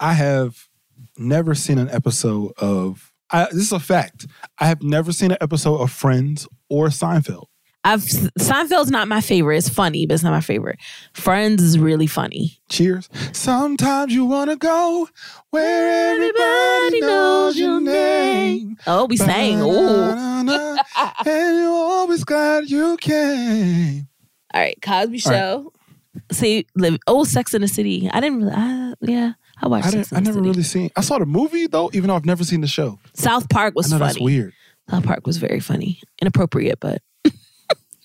[0.00, 0.68] I have
[1.16, 3.12] never seen an episode of.
[3.30, 4.26] I, this is a fact.
[4.58, 7.46] I have never seen an episode of Friends or Seinfeld.
[7.86, 9.58] I've Seinfeld's not my favorite.
[9.58, 10.78] It's funny, but it's not my favorite.
[11.12, 12.58] Friends is really funny.
[12.70, 13.10] Cheers.
[13.32, 15.06] Sometimes you want to go
[15.50, 18.78] where everybody knows your name.
[18.86, 19.58] Oh, we sang.
[19.60, 20.78] Oh,
[21.26, 24.08] and you're always glad you came.
[24.54, 25.38] All right, Cosby All right.
[25.38, 25.72] Show.
[26.32, 26.96] See, live.
[27.06, 28.08] Oh, Sex in the City.
[28.10, 28.52] I didn't really.
[28.54, 29.32] I, yeah,
[29.64, 30.48] I watched I, didn't, I never City.
[30.48, 30.90] really seen.
[30.94, 32.98] I saw the movie though, even though I've never seen the show.
[33.14, 34.12] South Park was I know funny.
[34.12, 34.52] that's weird.
[34.90, 36.00] South Park was very funny.
[36.20, 37.00] Inappropriate, but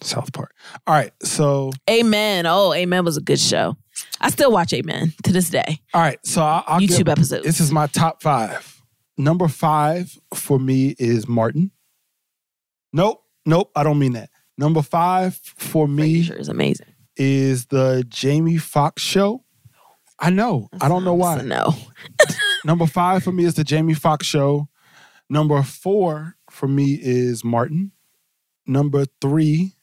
[0.01, 0.53] South Park.
[0.87, 2.45] All right, so Amen.
[2.45, 3.75] Oh, Amen was a good show.
[4.21, 5.81] I still watch Amen to this day.
[5.93, 7.45] all right, so I, I'll YouTube give, episodes.
[7.45, 8.81] This is my top five.
[9.17, 11.71] Number five for me is Martin.
[12.93, 14.29] Nope, nope, I don't mean that.
[14.57, 16.87] Number five for me Frasier is amazing.
[17.17, 19.43] is the Jamie Foxx show.
[20.19, 20.69] I know.
[20.81, 21.41] I don't know why.
[21.41, 21.73] no.
[22.65, 24.67] Number five for me is the Jamie Foxx show.
[25.29, 27.91] Number four for me is Martin.
[28.65, 29.73] Number three,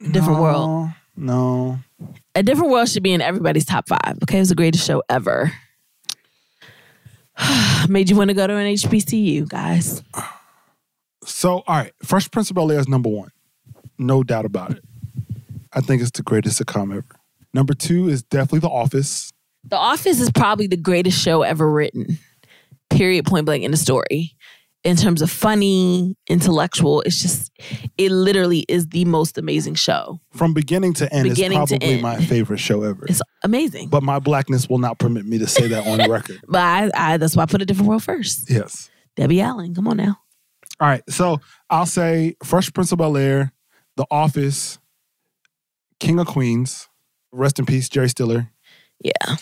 [0.00, 0.90] Different no, World.
[1.16, 1.78] No.
[2.34, 4.18] A Different World should be in everybody's top five.
[4.24, 5.52] Okay, it was the greatest show ever.
[7.88, 10.02] Made you want to go to an HBCU, guys.
[11.24, 13.30] So, all right, Fresh Prince of Bel Air is number one.
[13.98, 14.84] No doubt about it.
[15.72, 17.04] I think it's the greatest sitcom ever.
[17.54, 19.30] Number two is definitely The Office.
[19.64, 22.18] The Office is probably the greatest show ever written.
[22.90, 23.26] Period.
[23.26, 24.36] Point blank in the story.
[24.84, 27.52] In terms of funny, intellectual, it's just
[27.96, 30.20] it literally is the most amazing show.
[30.32, 32.02] From beginning to end, Beginning it's probably end.
[32.02, 33.06] my favorite show ever.
[33.06, 33.90] It's amazing.
[33.90, 36.40] But my blackness will not permit me to say that on the record.
[36.48, 38.50] But I, I that's why I put a different world first.
[38.50, 38.90] Yes.
[39.14, 40.18] Debbie Allen, come on now.
[40.80, 41.02] All right.
[41.08, 41.40] So
[41.70, 43.52] I'll say Fresh Prince of Bel Air,
[43.96, 44.80] The Office,
[46.00, 46.88] King of Queens,
[47.32, 48.50] rest in peace, Jerry Stiller,
[49.02, 49.36] Yeah.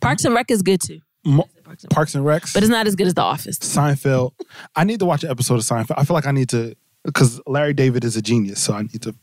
[0.00, 1.00] Parks and Rec is good too.
[1.24, 1.94] Mo- Parks and Rec.
[1.94, 3.58] Parks and Recs, But it's not as good as The Office.
[3.58, 4.32] Seinfeld.
[4.74, 5.94] I need to watch an episode of Seinfeld.
[5.96, 6.74] I feel like I need to,
[7.04, 9.14] because Larry David is a genius, so I need to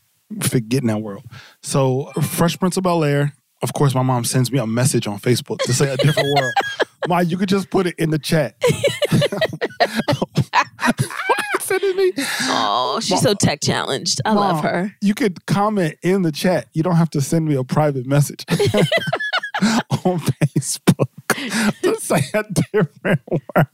[0.60, 1.24] get in that world.
[1.62, 3.34] So Fresh Prince of Bel Air.
[3.62, 6.52] Of course, my mom sends me a message on Facebook to say a different world.
[7.08, 8.56] Ma, you could just put it in the chat.
[11.96, 12.24] Sending me?
[12.42, 14.20] Oh, she's so tech challenged.
[14.24, 14.94] I love her.
[15.00, 16.66] You could comment in the chat.
[16.72, 18.44] You don't have to send me a private message
[20.04, 21.08] on Facebook
[21.82, 23.66] to say a different word.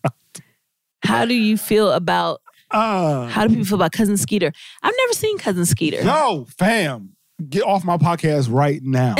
[1.04, 2.40] How do you feel about
[2.70, 4.52] Uh, how do people feel about Cousin Skeeter?
[4.82, 6.02] I've never seen Cousin Skeeter.
[6.04, 7.10] no, fam,
[7.48, 9.14] get off my podcast right now.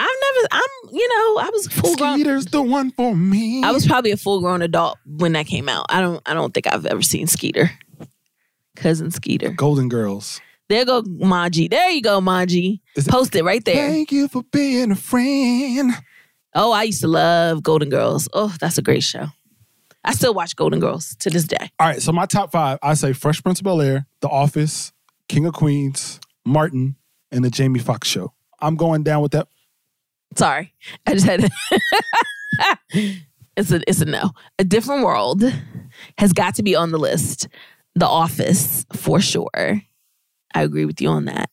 [0.00, 0.48] I've never.
[0.50, 0.90] I'm.
[0.92, 2.14] You know, I was full grown.
[2.18, 3.62] Skeeter's the one for me.
[3.62, 5.86] I was probably a full grown adult when that came out.
[5.88, 6.22] I don't.
[6.26, 7.70] I don't think I've ever seen Skeeter.
[8.76, 9.50] Cousin Skeeter.
[9.50, 10.40] Golden Girls.
[10.68, 11.68] There go Maji.
[11.68, 12.80] There you go, Maji.
[13.08, 13.90] Post it right there.
[13.90, 15.92] Thank you for being a friend.
[16.54, 18.28] Oh, I used to love Golden Girls.
[18.32, 19.26] Oh, that's a great show.
[20.04, 21.70] I still watch Golden Girls to this day.
[21.78, 24.92] All right, so my top five, I say Fresh Prince of Bel Air, The Office,
[25.28, 26.96] King of Queens, Martin,
[27.30, 28.32] and the Jamie Foxx Show.
[28.60, 29.48] I'm going down with that.
[30.36, 30.74] Sorry,
[31.06, 31.48] I just had.
[33.56, 34.30] it's a it's a no.
[34.58, 35.42] A different world
[36.18, 37.48] has got to be on the list.
[37.94, 39.82] The Office for sure.
[40.54, 41.50] I agree with you on that.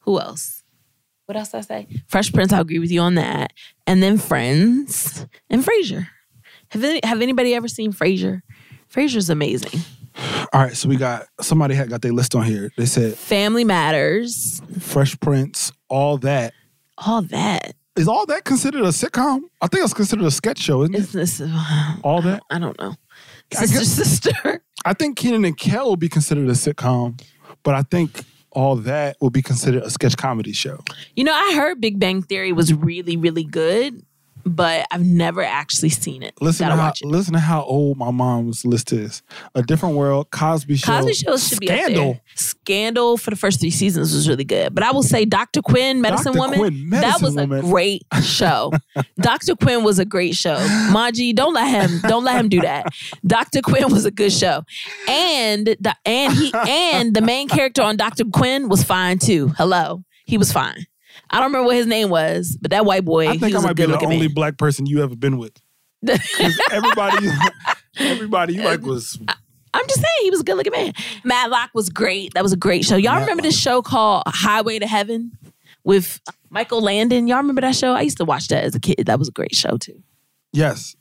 [0.00, 0.64] Who else?
[1.26, 1.88] What else did I say?
[2.06, 2.52] Fresh Prince.
[2.54, 3.52] I agree with you on that.
[3.86, 6.08] And then Friends and Frasier.
[6.70, 8.40] Have any, have anybody ever seen Frasier?
[8.90, 9.80] Frasier's amazing.
[10.52, 12.70] All right, so we got somebody had got their list on here.
[12.76, 14.62] They said Family Matters.
[14.80, 16.54] Fresh Prince, all that.
[16.96, 17.74] All that.
[17.98, 19.40] Is all that considered a sitcom?
[19.60, 21.00] I think it's considered a sketch show, isn't it?
[21.00, 21.42] Is this
[22.04, 22.42] All that.
[22.50, 22.94] I don't know.
[23.56, 24.62] I Sister, guess- sister.
[24.84, 27.20] I think Kenan and Kel will be considered a sitcom,
[27.64, 28.22] but I think
[28.52, 30.78] all that will be considered a sketch comedy show.
[31.16, 34.02] You know, I heard Big Bang Theory was really, really good,
[34.48, 36.34] but I've never actually seen it.
[36.40, 37.04] Listen Gotta to how it.
[37.04, 39.22] listen to how old my mom's list is.
[39.54, 42.12] A Different World, Cosby Show, Cosby Show should be up Scandal.
[42.12, 42.20] there.
[42.34, 45.62] Scandal for the first three seasons was really good, but I will say Dr.
[45.62, 46.38] Quinn, Medicine Dr.
[46.40, 47.58] Woman, Quinn, that was Woman.
[47.58, 48.72] a great show.
[49.20, 49.54] Dr.
[49.56, 50.56] Quinn was a great show.
[50.90, 52.86] Maji, don't let him, don't let him do that.
[53.26, 53.60] Dr.
[53.62, 54.62] Quinn was a good show,
[55.08, 58.24] and the, and he and the main character on Dr.
[58.24, 59.48] Quinn was fine too.
[59.56, 60.86] Hello, he was fine.
[61.30, 63.76] I don't remember what his name was, but that white boy, I think I might
[63.76, 64.34] be the only man.
[64.34, 65.52] black person you ever been with.
[66.70, 67.26] everybody,
[67.98, 69.18] everybody you like was
[69.74, 70.92] I'm just saying he was a good looking man.
[71.24, 72.34] Matlock was great.
[72.34, 72.96] That was a great show.
[72.96, 75.32] Y'all remember this show called Highway to Heaven
[75.84, 76.20] with
[76.50, 77.26] Michael Landon?
[77.26, 77.92] Y'all remember that show?
[77.92, 79.04] I used to watch that as a kid.
[79.06, 80.02] That was a great show too.
[80.52, 80.94] yes.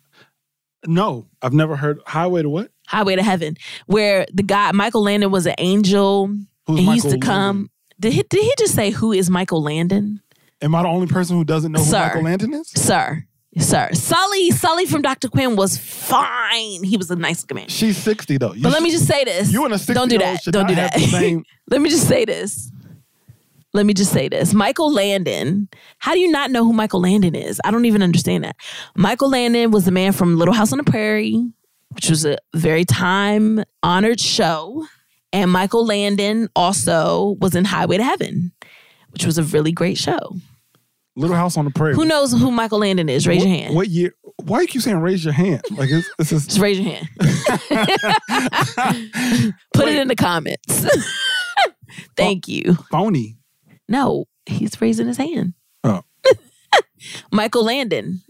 [0.86, 2.72] No, I've never heard Highway to what?
[2.88, 3.58] Highway to Heaven,
[3.88, 7.56] where the guy Michael Landon was an angel, Who's and he used to Michael come.
[7.56, 7.70] Landon?
[8.00, 10.22] Did he, did he just say who is Michael Landon,
[10.62, 12.00] Am I the only person who doesn't know who Sir.
[12.00, 12.70] Michael Landon is?
[12.70, 13.24] sir?
[13.60, 15.30] Sir, Sully, Sully from Dr.
[15.30, 16.84] Quinn was fine.
[16.84, 17.68] He was a nice looking man.
[17.70, 18.54] She's sixty though.
[18.54, 19.52] You But let me just say this.
[19.52, 20.44] you and a Don't do that.
[20.46, 20.94] Don't do that.
[21.00, 21.44] same.
[21.72, 22.72] Let me just say this.
[23.74, 24.54] Let me just say this.
[24.54, 25.70] Michael Landon.
[25.98, 27.60] How do you not know who Michael Landon is?
[27.66, 28.56] I don't even understand that.
[28.96, 31.44] Michael Landon was the man from Little House on the Prairie,
[31.90, 34.86] which was a very time honored show.
[35.34, 38.52] And Michael Landon also was in Highway to Heaven,
[39.10, 40.36] which was a really great show.
[41.18, 41.96] Little House on the Prairie.
[41.96, 43.28] Who knows who Michael Landon is?
[43.28, 43.76] Raise what, your hand.
[43.76, 44.14] What year?
[44.44, 45.64] Why are you keep saying raise your hand?
[45.72, 47.10] Like it's, it's just, Just raise your hand.
[49.74, 50.86] Put it in the comments.
[52.16, 52.76] Thank you.
[52.92, 53.36] phony.
[53.90, 55.56] No, he's raising his hand.
[55.84, 56.04] Oh.
[57.32, 58.22] Michael Landon.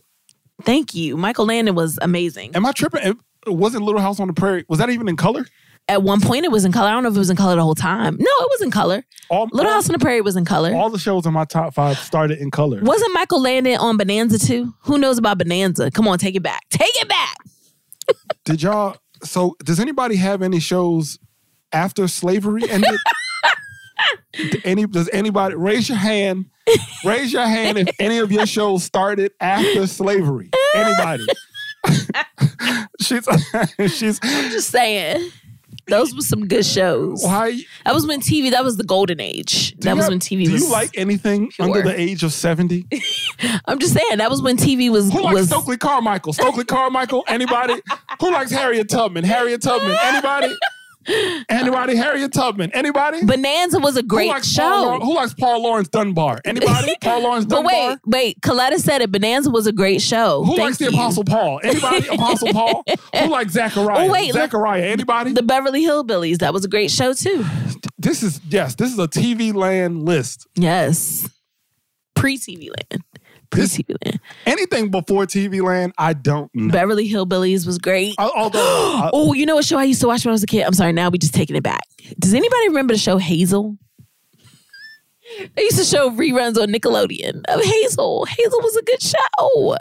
[0.63, 1.17] Thank you.
[1.17, 2.55] Michael Landon was amazing.
[2.55, 3.01] Am I tripping?
[3.03, 4.63] It wasn't Little House on the Prairie.
[4.69, 5.45] Was that even in color?
[5.89, 6.89] At one point, it was in color.
[6.89, 8.17] I don't know if it was in color the whole time.
[8.17, 9.05] No, it was in color.
[9.29, 10.73] All, Little House on the Prairie was in color.
[10.75, 12.81] all the shows in my top five started in color.
[12.81, 14.73] Wasn't Michael Landon on Bonanza too?
[14.81, 15.89] Who knows about Bonanza?
[15.91, 16.63] Come on, take it back.
[16.69, 17.35] Take it back.
[18.45, 18.97] Did y'all?
[19.23, 21.19] So does anybody have any shows
[21.71, 22.99] after slavery ended?
[24.63, 26.45] Any does anybody raise your hand?
[27.03, 30.51] Raise your hand if any of your shows started after slavery.
[30.75, 31.25] Anybody?
[33.01, 33.27] she's
[33.95, 35.31] she's I'm Just saying.
[35.87, 37.23] Those were some good shows.
[37.23, 39.75] why That was when TV, that was the golden age.
[39.79, 40.63] That was have- when TV Do was.
[40.63, 41.65] you like anything Sure.
[41.65, 42.85] under the age of 70?
[43.65, 45.11] I'm just saying, that was when TV was.
[45.11, 46.33] Who likes was Stokely Carmichael?
[46.33, 47.23] Stokely Carmichael?
[47.27, 47.75] Anybody?
[48.19, 49.23] Who likes Harriet Tubman?
[49.23, 49.95] Harriet Tubman?
[50.03, 50.53] Anybody?
[51.49, 51.95] Anybody?
[51.97, 52.71] Harriet Tubman?
[52.73, 53.25] Anybody?
[53.25, 54.61] Bonanza was a who great Paul, show.
[54.63, 56.41] Law- who likes Paul Laurence Dunbar?
[56.45, 56.95] Anybody?
[57.01, 57.89] Paul Laurence But Dunbar?
[57.89, 58.41] wait, wait.
[58.41, 59.11] Coletta said it.
[59.11, 60.43] Bonanza was a great show.
[60.43, 60.87] Who Thank likes the.
[60.87, 61.59] Apostle Paul?
[61.63, 62.07] Anybody?
[62.11, 62.83] Apostle Paul?
[63.15, 64.07] Who likes Zachariah?
[64.07, 64.83] Oh, wait, look- Zachariah?
[64.83, 65.33] Anybody?
[65.33, 66.39] The Beverly Hillbillies.
[66.39, 67.45] That was a great show too.
[67.97, 68.75] this is yes.
[68.75, 70.47] This is a TV land list.
[70.55, 71.29] Yes.
[72.15, 73.03] Pre TV Land.
[73.51, 74.19] This- TV Land.
[74.45, 76.71] Anything before TV land, I don't know.
[76.71, 78.15] Beverly Hillbillies was great.
[78.17, 78.59] Al- Although
[79.13, 80.63] oh, you know what show I used to watch when I was a kid?
[80.63, 81.83] I'm sorry, now we just taking it back.
[82.19, 83.77] Does anybody remember the show Hazel?
[85.55, 88.25] They used to show reruns on Nickelodeon of Hazel.
[88.25, 89.75] Hazel was a good show.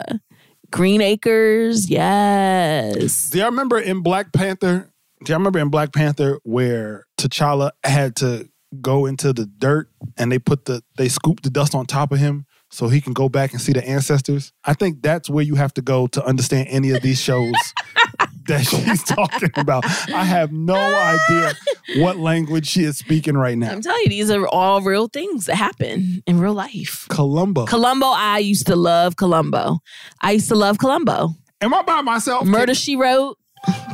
[0.71, 3.29] Green Acres, yes.
[3.29, 4.91] Do y'all remember in Black Panther?
[5.23, 8.49] Do y'all remember in Black Panther where T'Challa had to
[8.81, 12.19] go into the dirt and they put the they scooped the dust on top of
[12.19, 14.51] him so he can go back and see the ancestors?
[14.65, 17.53] I think that's where you have to go to understand any of these shows
[18.47, 19.85] that she's talking about.
[20.13, 21.53] I have no idea
[21.97, 23.71] what language she is speaking right now.
[23.71, 27.05] I'm telling you, these are all real things that happen in real life.
[27.09, 27.65] Columbo.
[27.65, 29.79] Columbo, I used to love Columbo.
[30.21, 31.29] I used to love Columbo.
[31.61, 32.45] Am I by myself?
[32.45, 33.37] Murder She Wrote.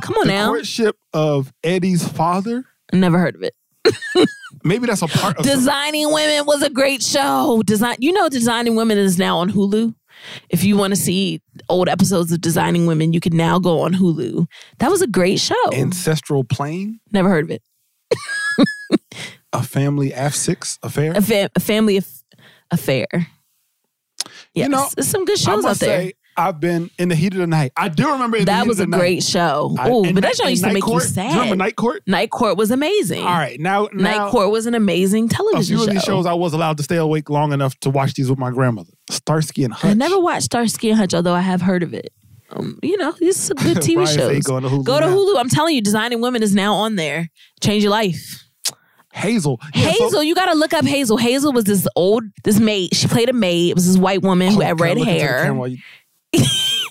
[0.01, 0.47] Come on the now.
[0.47, 2.65] courtship of Eddie's father.
[2.91, 3.55] Never heard of it.
[4.64, 7.61] Maybe that's a part of Designing Women was a great show.
[7.66, 9.93] Design, you know, Designing Women is now on Hulu.
[10.49, 13.93] If you want to see old episodes of Designing Women, you can now go on
[13.93, 14.45] Hulu.
[14.80, 15.55] That was a great show.
[15.74, 17.61] ancestral plane, Never heard of it.
[19.51, 21.11] a family F6 affair.
[21.16, 22.24] A, fa- a family aff-
[22.72, 23.07] affair.
[24.53, 26.01] Yes, know, there's some good shows out there.
[26.03, 27.72] say, I've been in the heat of the night.
[27.78, 29.24] I do remember that was of a great night.
[29.24, 29.76] show.
[29.80, 31.56] Oh, but that show used to make Court, you Do you remember.
[31.56, 32.04] Night Court?
[32.08, 33.22] Night Court was amazing.
[33.24, 35.76] All right, now, Night Court was an amazing television.
[35.76, 35.94] a few of show.
[35.94, 38.52] these shows I was allowed to stay awake long enough to watch these with my
[38.52, 38.92] grandmother.
[39.10, 39.92] Starsky and Hutch.
[39.92, 42.12] I never watched Starsky and Hutch, although I have heard of it.
[42.50, 44.44] Um, you know, these are good TV shows.
[44.44, 45.16] go to Hulu Go to now.
[45.16, 45.40] Hulu.
[45.40, 47.30] I'm telling you, Designing Women is now on there.
[47.62, 48.44] Change your life.
[49.12, 49.60] Hazel.
[49.76, 51.18] Yeah, so- Hazel, you got to look up Hazel.
[51.18, 52.96] Hazel was this old, this maid.
[52.96, 53.70] She played a maid.
[53.72, 55.54] It was this white woman who Oh, had red hair.
[56.34, 56.48] Camera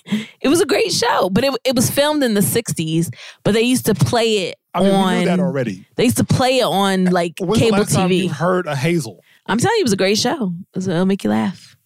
[0.07, 3.09] while you- It was a great show, but it, it was filmed in the 60s,
[3.45, 5.13] but they used to play it I mean, on.
[5.15, 5.87] we knew that already.
[5.97, 8.25] They used to play it on like When's the cable last time TV.
[8.25, 9.23] you heard a Hazel?
[9.47, 10.53] I'm telling you, it was a great show.
[10.75, 11.77] It was- It'll make you laugh.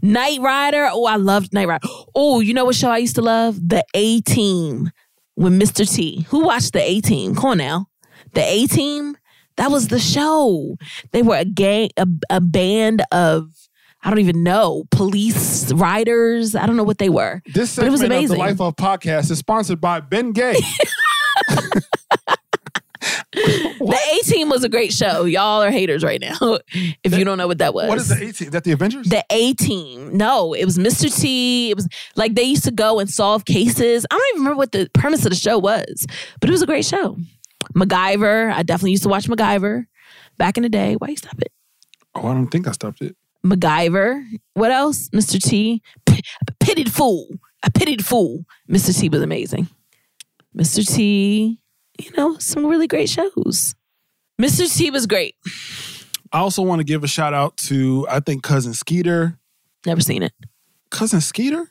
[0.00, 0.88] Knight Rider.
[0.92, 1.86] Oh, I loved Knight Rider.
[2.14, 3.56] Oh, you know what show I used to love?
[3.68, 4.90] The A Team
[5.36, 5.88] with Mr.
[5.90, 6.24] T.
[6.30, 7.34] Who watched the A Team?
[7.34, 7.90] Cornell.
[8.34, 9.16] The A Team.
[9.56, 10.76] That was the show.
[11.10, 13.61] They were a gang, a, a band of
[14.02, 16.56] I don't even know police riders.
[16.56, 17.40] I don't know what they were.
[17.46, 18.36] This But it was segment of the.
[18.36, 20.56] Life of podcast is sponsored by Ben Gay.
[23.32, 25.24] The A Team was a great show.
[25.24, 26.36] Y'all are haters right now.
[27.02, 27.88] if you don't know what that was.
[27.88, 28.50] what is the A Team?
[28.50, 29.08] that the Avengers?
[29.08, 30.16] The A Team.
[30.16, 31.12] No, it was Mr.
[31.14, 31.70] T.
[31.70, 34.06] It was like they used to go and solve cases.
[34.10, 36.06] I don't even remember what the premise of the show was,
[36.40, 37.16] but it was a great show.
[37.74, 38.52] MacGyver.
[38.52, 39.86] I definitely used to watch MacGyver
[40.38, 40.94] back in the day.
[40.94, 41.52] Why you stop it?
[42.14, 43.16] oh, I don't think I stopped it.
[43.44, 44.24] MacGyver.
[44.54, 45.08] What else?
[45.10, 45.42] Mr.
[45.42, 45.82] T.
[46.06, 46.22] P-
[46.60, 47.28] pitied fool.
[47.64, 48.44] A pitied fool.
[48.70, 48.98] Mr.
[48.98, 49.68] T was amazing.
[50.56, 50.86] Mr.
[50.86, 51.58] T.
[52.00, 53.74] You know, some really great shows.
[54.40, 54.72] Mr.
[54.74, 55.34] T was great.
[56.32, 59.38] I also want to give a shout out to I think cousin Skeeter.
[59.86, 60.32] Never seen it.
[60.90, 61.70] Cousin Skeeter?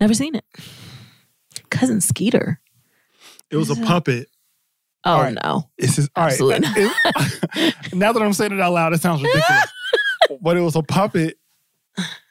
[0.00, 0.44] Never seen it.
[1.70, 2.60] Cousin Skeeter.
[3.50, 4.28] It was a puppet.
[5.04, 5.38] Oh right.
[5.44, 5.70] no.
[5.76, 6.32] It's just all right.
[6.32, 6.68] Absolutely
[7.54, 9.72] It- now that I'm saying it out loud, it sounds ridiculous.
[10.40, 11.38] but it was a puppet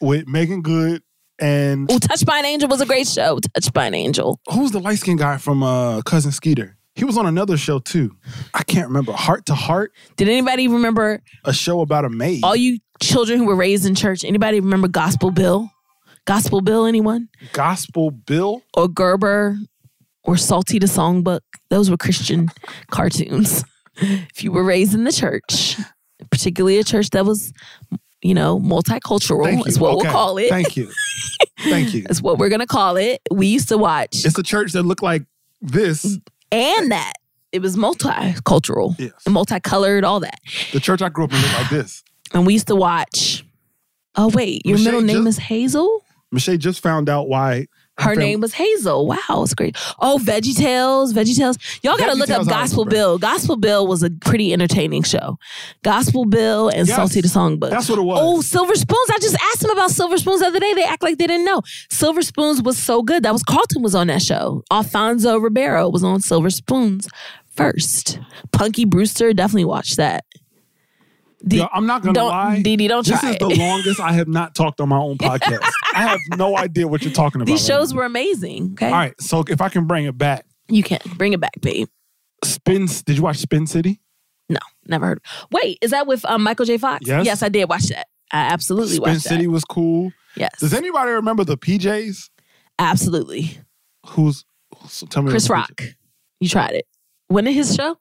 [0.01, 1.01] with Meagan Good
[1.39, 3.39] and Oh, Touched by an Angel was a great show.
[3.53, 4.39] Touched by an Angel.
[4.51, 6.77] who's the light skinned guy from uh, Cousin Skeeter?
[6.95, 8.15] He was on another show too.
[8.55, 9.11] I can't remember.
[9.11, 12.43] Hart to Hart, Did anybody remember a show about a maid.
[12.43, 14.23] all you children who were raised in church?
[14.23, 15.69] Anybody remember Gospel Bill?
[16.25, 17.29] Gospel Bill, anyone?
[17.53, 18.63] Gospel Bill.
[18.75, 19.57] Or Gerber
[20.23, 21.41] or Psalty the Songbook?
[21.69, 22.49] Those were Christian
[22.89, 23.63] cartoons.
[23.97, 25.77] if you were raised in the church,
[26.31, 27.53] particularly a church that was,
[28.21, 30.03] you know, multicultural, is what Okay.
[30.03, 30.49] we'll call it.
[30.49, 30.91] Thank you.
[31.59, 32.03] Thank you.
[32.07, 33.21] That's what we're gonna call it.
[33.31, 35.23] We used to watch It's a church that looked like
[35.61, 36.17] this.
[36.51, 37.13] and that.
[37.53, 39.13] It was multicultural, Yes.
[39.25, 40.39] and multicolored, all that.
[40.73, 42.03] The church I grew up in looked like this.
[42.33, 43.45] And we used to watch.
[44.15, 46.03] Oh wait, your Michelle middle name just- is Hazel.
[46.31, 47.67] Michelle just found out why
[47.99, 49.07] Her fam- name was Hazel.
[49.07, 49.77] Wow, it's great.
[49.99, 51.57] Oh, Veggie Tales, Veggie Tales.
[51.83, 52.85] Y'all gotta look up Gospel.
[52.85, 53.17] Bill.
[53.17, 55.37] Gospel Bill was a pretty entertaining show.
[55.83, 57.69] Gospel Bill and Yes, Psalty the Songbook.
[57.69, 58.19] That's what it was.
[58.21, 59.09] Oh, Silver Spoons.
[59.09, 60.73] I just asked them about Silver Spoons the other day.
[60.73, 61.61] They act like they didn't know.
[61.89, 63.23] Silver Spoons was so good.
[63.23, 64.63] That was Carlton was on that show.
[64.71, 67.07] Alfonso Ribeiro was on Silver Spoons
[67.55, 68.19] first.
[68.51, 70.23] Punky Brewster, definitely watched that.
[71.45, 72.61] D- Yo, I'm not gonna don't, lie.
[72.61, 73.39] Dee Dee, don't This try is it.
[73.39, 75.59] the longest I have not talked on my own podcast.
[75.93, 77.47] I have no idea what you're talking about.
[77.51, 77.99] These right shows now.
[77.99, 78.71] were amazing.
[78.73, 78.87] Okay.
[78.87, 81.87] All right, so if I can bring it back, You can bring it back, babe.
[82.43, 82.87] Spin.
[83.05, 84.01] Did you watch Spin City?
[84.49, 84.57] No,
[84.87, 85.21] never heard.
[85.51, 86.77] Wait, is that with um, Michael J.
[86.77, 87.05] Fox?
[87.07, 87.25] Yes.
[87.25, 88.07] Yes, I did watch that.
[88.31, 89.51] I absolutely Spin watched City that.
[89.51, 90.11] was cool.
[90.35, 90.51] Yes.
[90.59, 92.29] Does anybody remember the PJs?
[92.79, 93.57] absolutely.
[94.07, 94.45] Who's?
[94.87, 95.31] So tell me.
[95.31, 95.49] Chris.
[95.49, 95.81] Rock.
[96.39, 96.85] You tried it.
[97.29, 97.97] Wasn't it his show?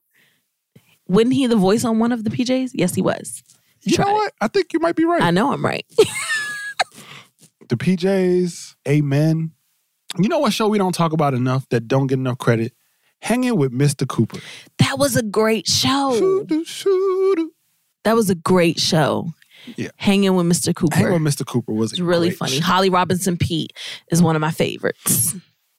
[1.09, 2.71] Wasn't he the voice on one of the PJs?
[2.75, 3.43] Yes, he was.
[3.83, 4.13] You know it.
[4.15, 4.33] what?
[4.41, 5.23] I think you might be right.
[5.23, 5.87] I know I'm right.
[7.69, 8.75] the PJs.
[8.89, 9.53] Amen.
[10.19, 12.73] You know what show we don't talk about enough that don't get enough credit?
[13.23, 14.07] Hanging with Mr.
[14.07, 14.39] Cooper.
[14.79, 16.15] that was a great show.
[16.19, 17.53] Shoo-doo, shoo-doo.
[18.05, 19.33] That was a great show.
[19.77, 19.89] Yeah.
[19.97, 20.75] Hanging with Mr.
[20.75, 20.95] Cooper.
[20.97, 21.45] Hanging with Mr.
[21.47, 22.53] Cooper was It's really funny.
[22.59, 22.63] show.
[22.65, 23.73] Holly Robinson Peete
[24.13, 25.35] is one of my favorites.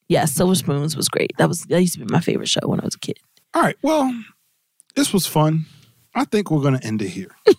[0.10, 1.32] Yeah, Silver Spoons was great.
[1.38, 3.18] That was that used to be my favorite show when I was a kid.
[3.54, 3.76] All right.
[3.82, 4.14] Well,
[4.98, 5.66] this was fun.
[6.14, 7.32] I think we're gonna end it here.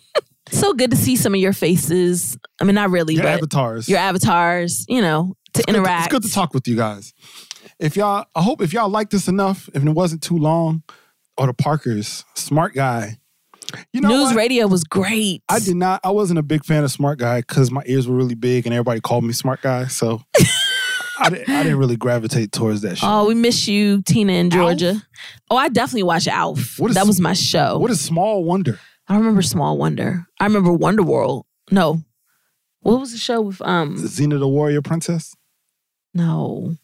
[0.51, 2.39] So good to see some of your faces.
[2.59, 3.87] I mean, not really, Your but avatars.
[3.87, 6.07] your avatars, you know, to It's good to- interact.
[6.07, 7.13] It's good to talk with you guys.
[7.79, 10.85] If y'all, I hope if y'all liked this enough, if it wasn't too long,
[11.37, 13.19] or the Parkers, smart guy.
[13.93, 14.37] You know News what?
[14.37, 15.43] radio was great.
[15.51, 16.01] I did not.
[16.03, 18.73] I wasn't a big fan of Smart Guy because my ears were really big and
[18.75, 19.89] everybody called me Smart Guy.
[19.89, 20.23] So
[21.19, 23.07] I, didn't, I didn't really gravitate towards that show.
[23.09, 25.03] Oh, we miss you, Tina in Georgia.
[25.51, 26.79] Oh, I definitely watched Alf.
[26.79, 27.79] What is- that was my show.
[27.79, 28.79] what is Small Wonder?
[29.09, 30.27] I remember Small Wonder.
[30.39, 31.47] I remember Wonder World.
[31.71, 32.03] No.
[32.81, 35.35] What was the show with um Xena the Warrior Princess?
[36.15, 36.77] no.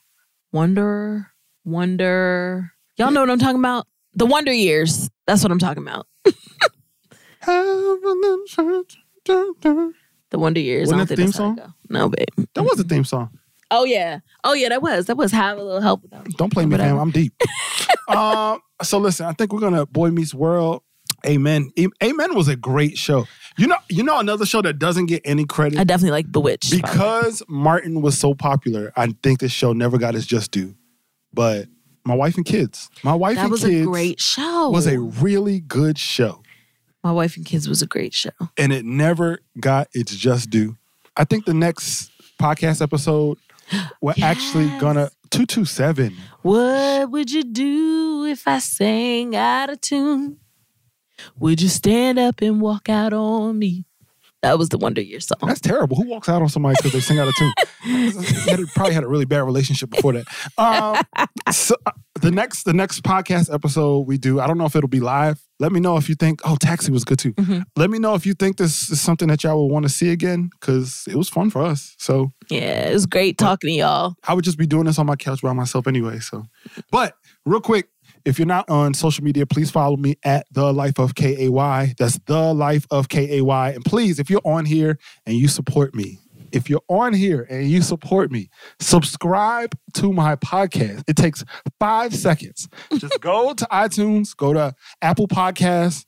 [0.53, 1.29] Wonder
[1.65, 3.87] Wonder Y'all know what I'm talking about?
[4.15, 5.09] The Wonder Years.
[5.27, 6.07] That's what I'm talking about.
[10.31, 10.89] The Wonder Years.
[10.93, 11.99] Wasn't I don't that think the that's how theme it go.
[11.99, 12.49] No, babe.
[12.55, 13.39] That was a theme song.
[13.71, 14.21] Oh yeah.
[14.45, 14.69] Oh yeah.
[14.69, 15.07] That was.
[15.07, 15.33] That was.
[15.33, 16.25] Have a little help with that.
[16.37, 16.99] Don't play me, fam.
[16.99, 17.33] I'm deep.
[18.09, 20.83] um, so listen, I think we're gonna Boy Meets World.
[21.27, 21.71] Amen.
[22.03, 23.27] Amen was a great show.
[23.57, 26.71] You know, you know another show that doesn't get any credit I definitely like Bewitched.
[26.73, 26.91] by the way.
[26.93, 28.93] because Martin was so popular.
[28.97, 30.75] I think this show never got its just due.
[31.33, 31.69] But
[32.05, 34.69] my wife and kids, my wife that and was kids a great show.
[34.71, 36.43] was a really good show,
[37.03, 38.31] My wife and kids was a great show.
[38.59, 40.77] and it never got its just due.
[41.17, 43.39] I think the next podcast episode
[44.01, 46.17] we're actually gonna two two seven.
[46.43, 50.39] What would you do if I sang out of tune?
[51.39, 53.87] Would you stand up and walk out on me?
[54.45, 55.39] That was the Wonder Year song.
[55.43, 55.97] That's terrible.
[55.97, 57.53] Who walks out on somebody because they sing out of tune?
[58.47, 60.27] Had- probably had a really bad relationship before that.
[60.59, 61.01] Um,
[61.51, 64.89] so uh, the next the next podcast episode we do, I don't know if it'll
[64.89, 65.41] be live.
[65.61, 67.33] Let me know if you think, oh, Taxi was good too.
[67.35, 67.65] Mhm.
[67.77, 70.11] Let me know if you think this is something that y'all will want to see
[70.11, 71.95] again because it was fun for us.
[71.99, 74.15] So Yeah, it was great talking to y'all.
[74.27, 76.19] I would just be doing this on my couch by myself anyway.
[76.19, 76.45] So,
[76.91, 77.15] but
[77.47, 77.89] real quick,
[78.25, 81.51] if you're not on social media, please follow me at the life of K A
[81.51, 81.95] Y.
[81.99, 83.71] That's the life of K A Y.
[83.71, 86.19] And please, if you're on here and you support me,
[86.53, 88.49] if you're on here and you support me,
[88.81, 91.03] subscribe to my podcast.
[91.09, 91.45] It takes
[91.81, 92.69] five seconds.
[92.97, 96.07] Just go to iTunes, go to Apple Podcasts,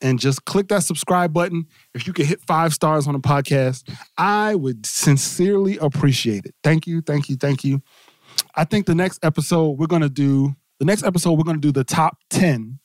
[0.00, 1.66] and just click that subscribe button.
[1.94, 6.54] If you could hit five stars on the podcast, I would sincerely appreciate it.
[6.62, 7.82] Thank you, thank you, thank you.
[8.54, 11.84] I think the next episode we're gonna do the next episode we're gonna do the
[11.84, 12.78] top 10,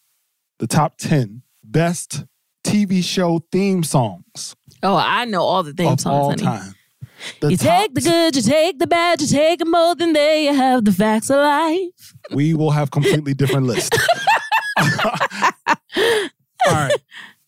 [0.60, 2.26] the top 10 best
[2.64, 6.42] TV show theme songs Oh, I know all the theme of songs, all honey.
[6.44, 6.74] time.
[7.39, 10.16] The You top take the good, you take the bad, you take them both, and
[10.16, 12.14] there you have the facts of life.
[12.32, 13.96] we will have completely different lists.
[16.68, 16.96] All right.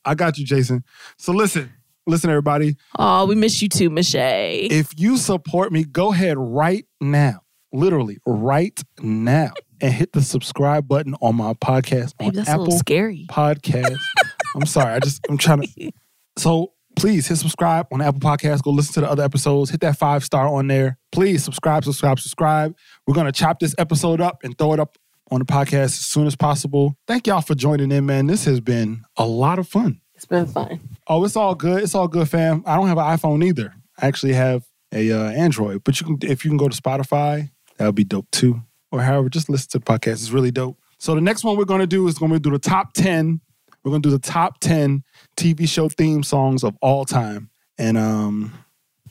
[0.06, 0.84] I got you, Jason.
[1.18, 1.72] So listen,
[2.06, 2.76] listen, everybody.
[3.00, 4.22] Oh, we miss you too, Michelle.
[4.70, 7.42] If you support me, go ahead right now,
[7.72, 12.80] literally right now, and hit the subscribe button on my podcast on Maybe Apple little
[12.80, 13.26] scary.
[13.30, 13.98] Podcast.
[14.56, 14.94] I'm sorry.
[14.94, 15.92] I just I'm trying to.
[16.38, 18.64] So please hit subscribe on Apple Podcast.
[18.64, 19.70] Go listen to the other episodes.
[19.70, 20.98] Hit that five star on there.
[21.12, 22.76] Please subscribe, subscribe, subscribe.
[23.08, 24.98] We're gonna chop this episode up and throw it up
[25.32, 26.96] on the podcast as soon as possible.
[27.08, 28.28] Thank y'all for joining in, man.
[28.28, 30.02] This has been a lot of fun.
[30.16, 30.80] It's been fun.
[31.08, 31.84] Oh, it's all good.
[31.84, 32.64] It's all good, fam.
[32.66, 33.74] I don't have an iPhone either.
[34.00, 34.64] I actually have
[34.94, 38.04] a uh, Android, but you can if you can go to Spotify, that would be
[38.04, 38.62] dope too.
[38.94, 40.12] Or however, just listen to the podcast.
[40.14, 40.78] It's really dope.
[41.00, 43.42] So the next one we're gonna do is gonna do the top ten.
[43.84, 45.04] We're gonna do the top ten
[45.36, 47.50] TV show theme songs of all time.
[47.80, 48.54] And um,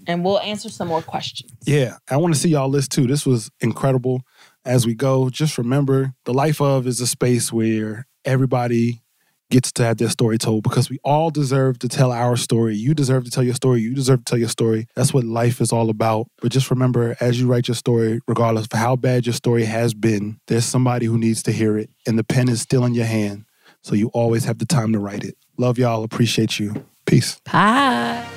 [0.07, 1.53] And we'll answer some more questions.
[1.67, 3.09] yeah, I want to see y'all list too.
[3.09, 4.23] This was incredible.
[4.65, 9.02] As we go, just remember the life of is a space where everybody
[9.53, 12.75] gets to have their story told because we all deserve to tell our story.
[12.75, 13.83] You deserve to tell your story.
[13.83, 14.89] You deserve to tell your story.
[14.97, 16.27] That's what life is all about.
[16.41, 19.95] But just remember, as you write your story, regardless of how bad your story has
[19.95, 23.05] been, there's somebody who needs to hear it, and the pen is still in your
[23.07, 23.45] hand.
[23.83, 25.37] So you always have the time to write it.
[25.59, 26.03] Love y'all.
[26.03, 26.87] Appreciate you.
[27.05, 27.41] Peace.
[27.53, 28.32] Bye.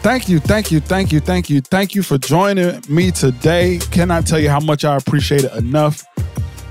[0.00, 3.78] Thank you, thank you, thank you, thank you, thank you for joining me today.
[3.90, 6.04] Cannot tell you how much I appreciate it enough.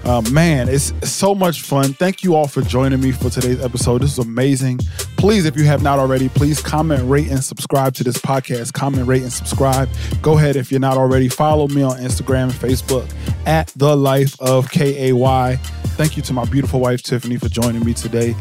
[0.03, 1.93] Uh, man, it's so much fun.
[1.93, 4.01] Thank you all for joining me for today's episode.
[4.01, 4.79] This is amazing.
[5.17, 8.71] Please, if you have not already, please comment, rate, and subscribe to this podcast.
[8.71, 9.89] Comment, rate, and subscribe.
[10.21, 11.27] Go ahead if you're not already.
[11.27, 13.11] Follow me on Instagram and Facebook
[13.45, 15.57] at the life of K A Y.
[15.97, 18.33] Thank you to my beautiful wife Tiffany for joining me today.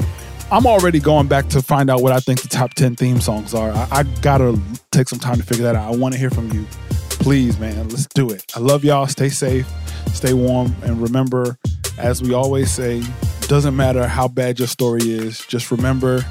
[0.52, 3.52] I'm already going back to find out what I think the top 10 theme songs
[3.52, 3.72] are.
[3.72, 4.58] I, I gotta
[4.92, 5.92] take some time to figure that out.
[5.92, 6.64] I wanna hear from you.
[7.10, 8.44] Please, man, let's do it.
[8.54, 9.08] I love y'all.
[9.08, 9.68] Stay safe,
[10.14, 11.58] stay warm, and remember,
[11.98, 13.02] as we always say,
[13.48, 16.24] doesn't matter how bad your story is, just remember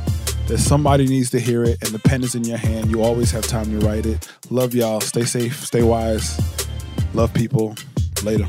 [0.48, 2.92] that somebody needs to hear it and the pen is in your hand.
[2.92, 4.30] You always have time to write it.
[4.50, 5.02] Love y'all.
[5.02, 6.40] Stay safe, stay wise.
[7.14, 7.76] Love people.
[8.24, 8.48] Later.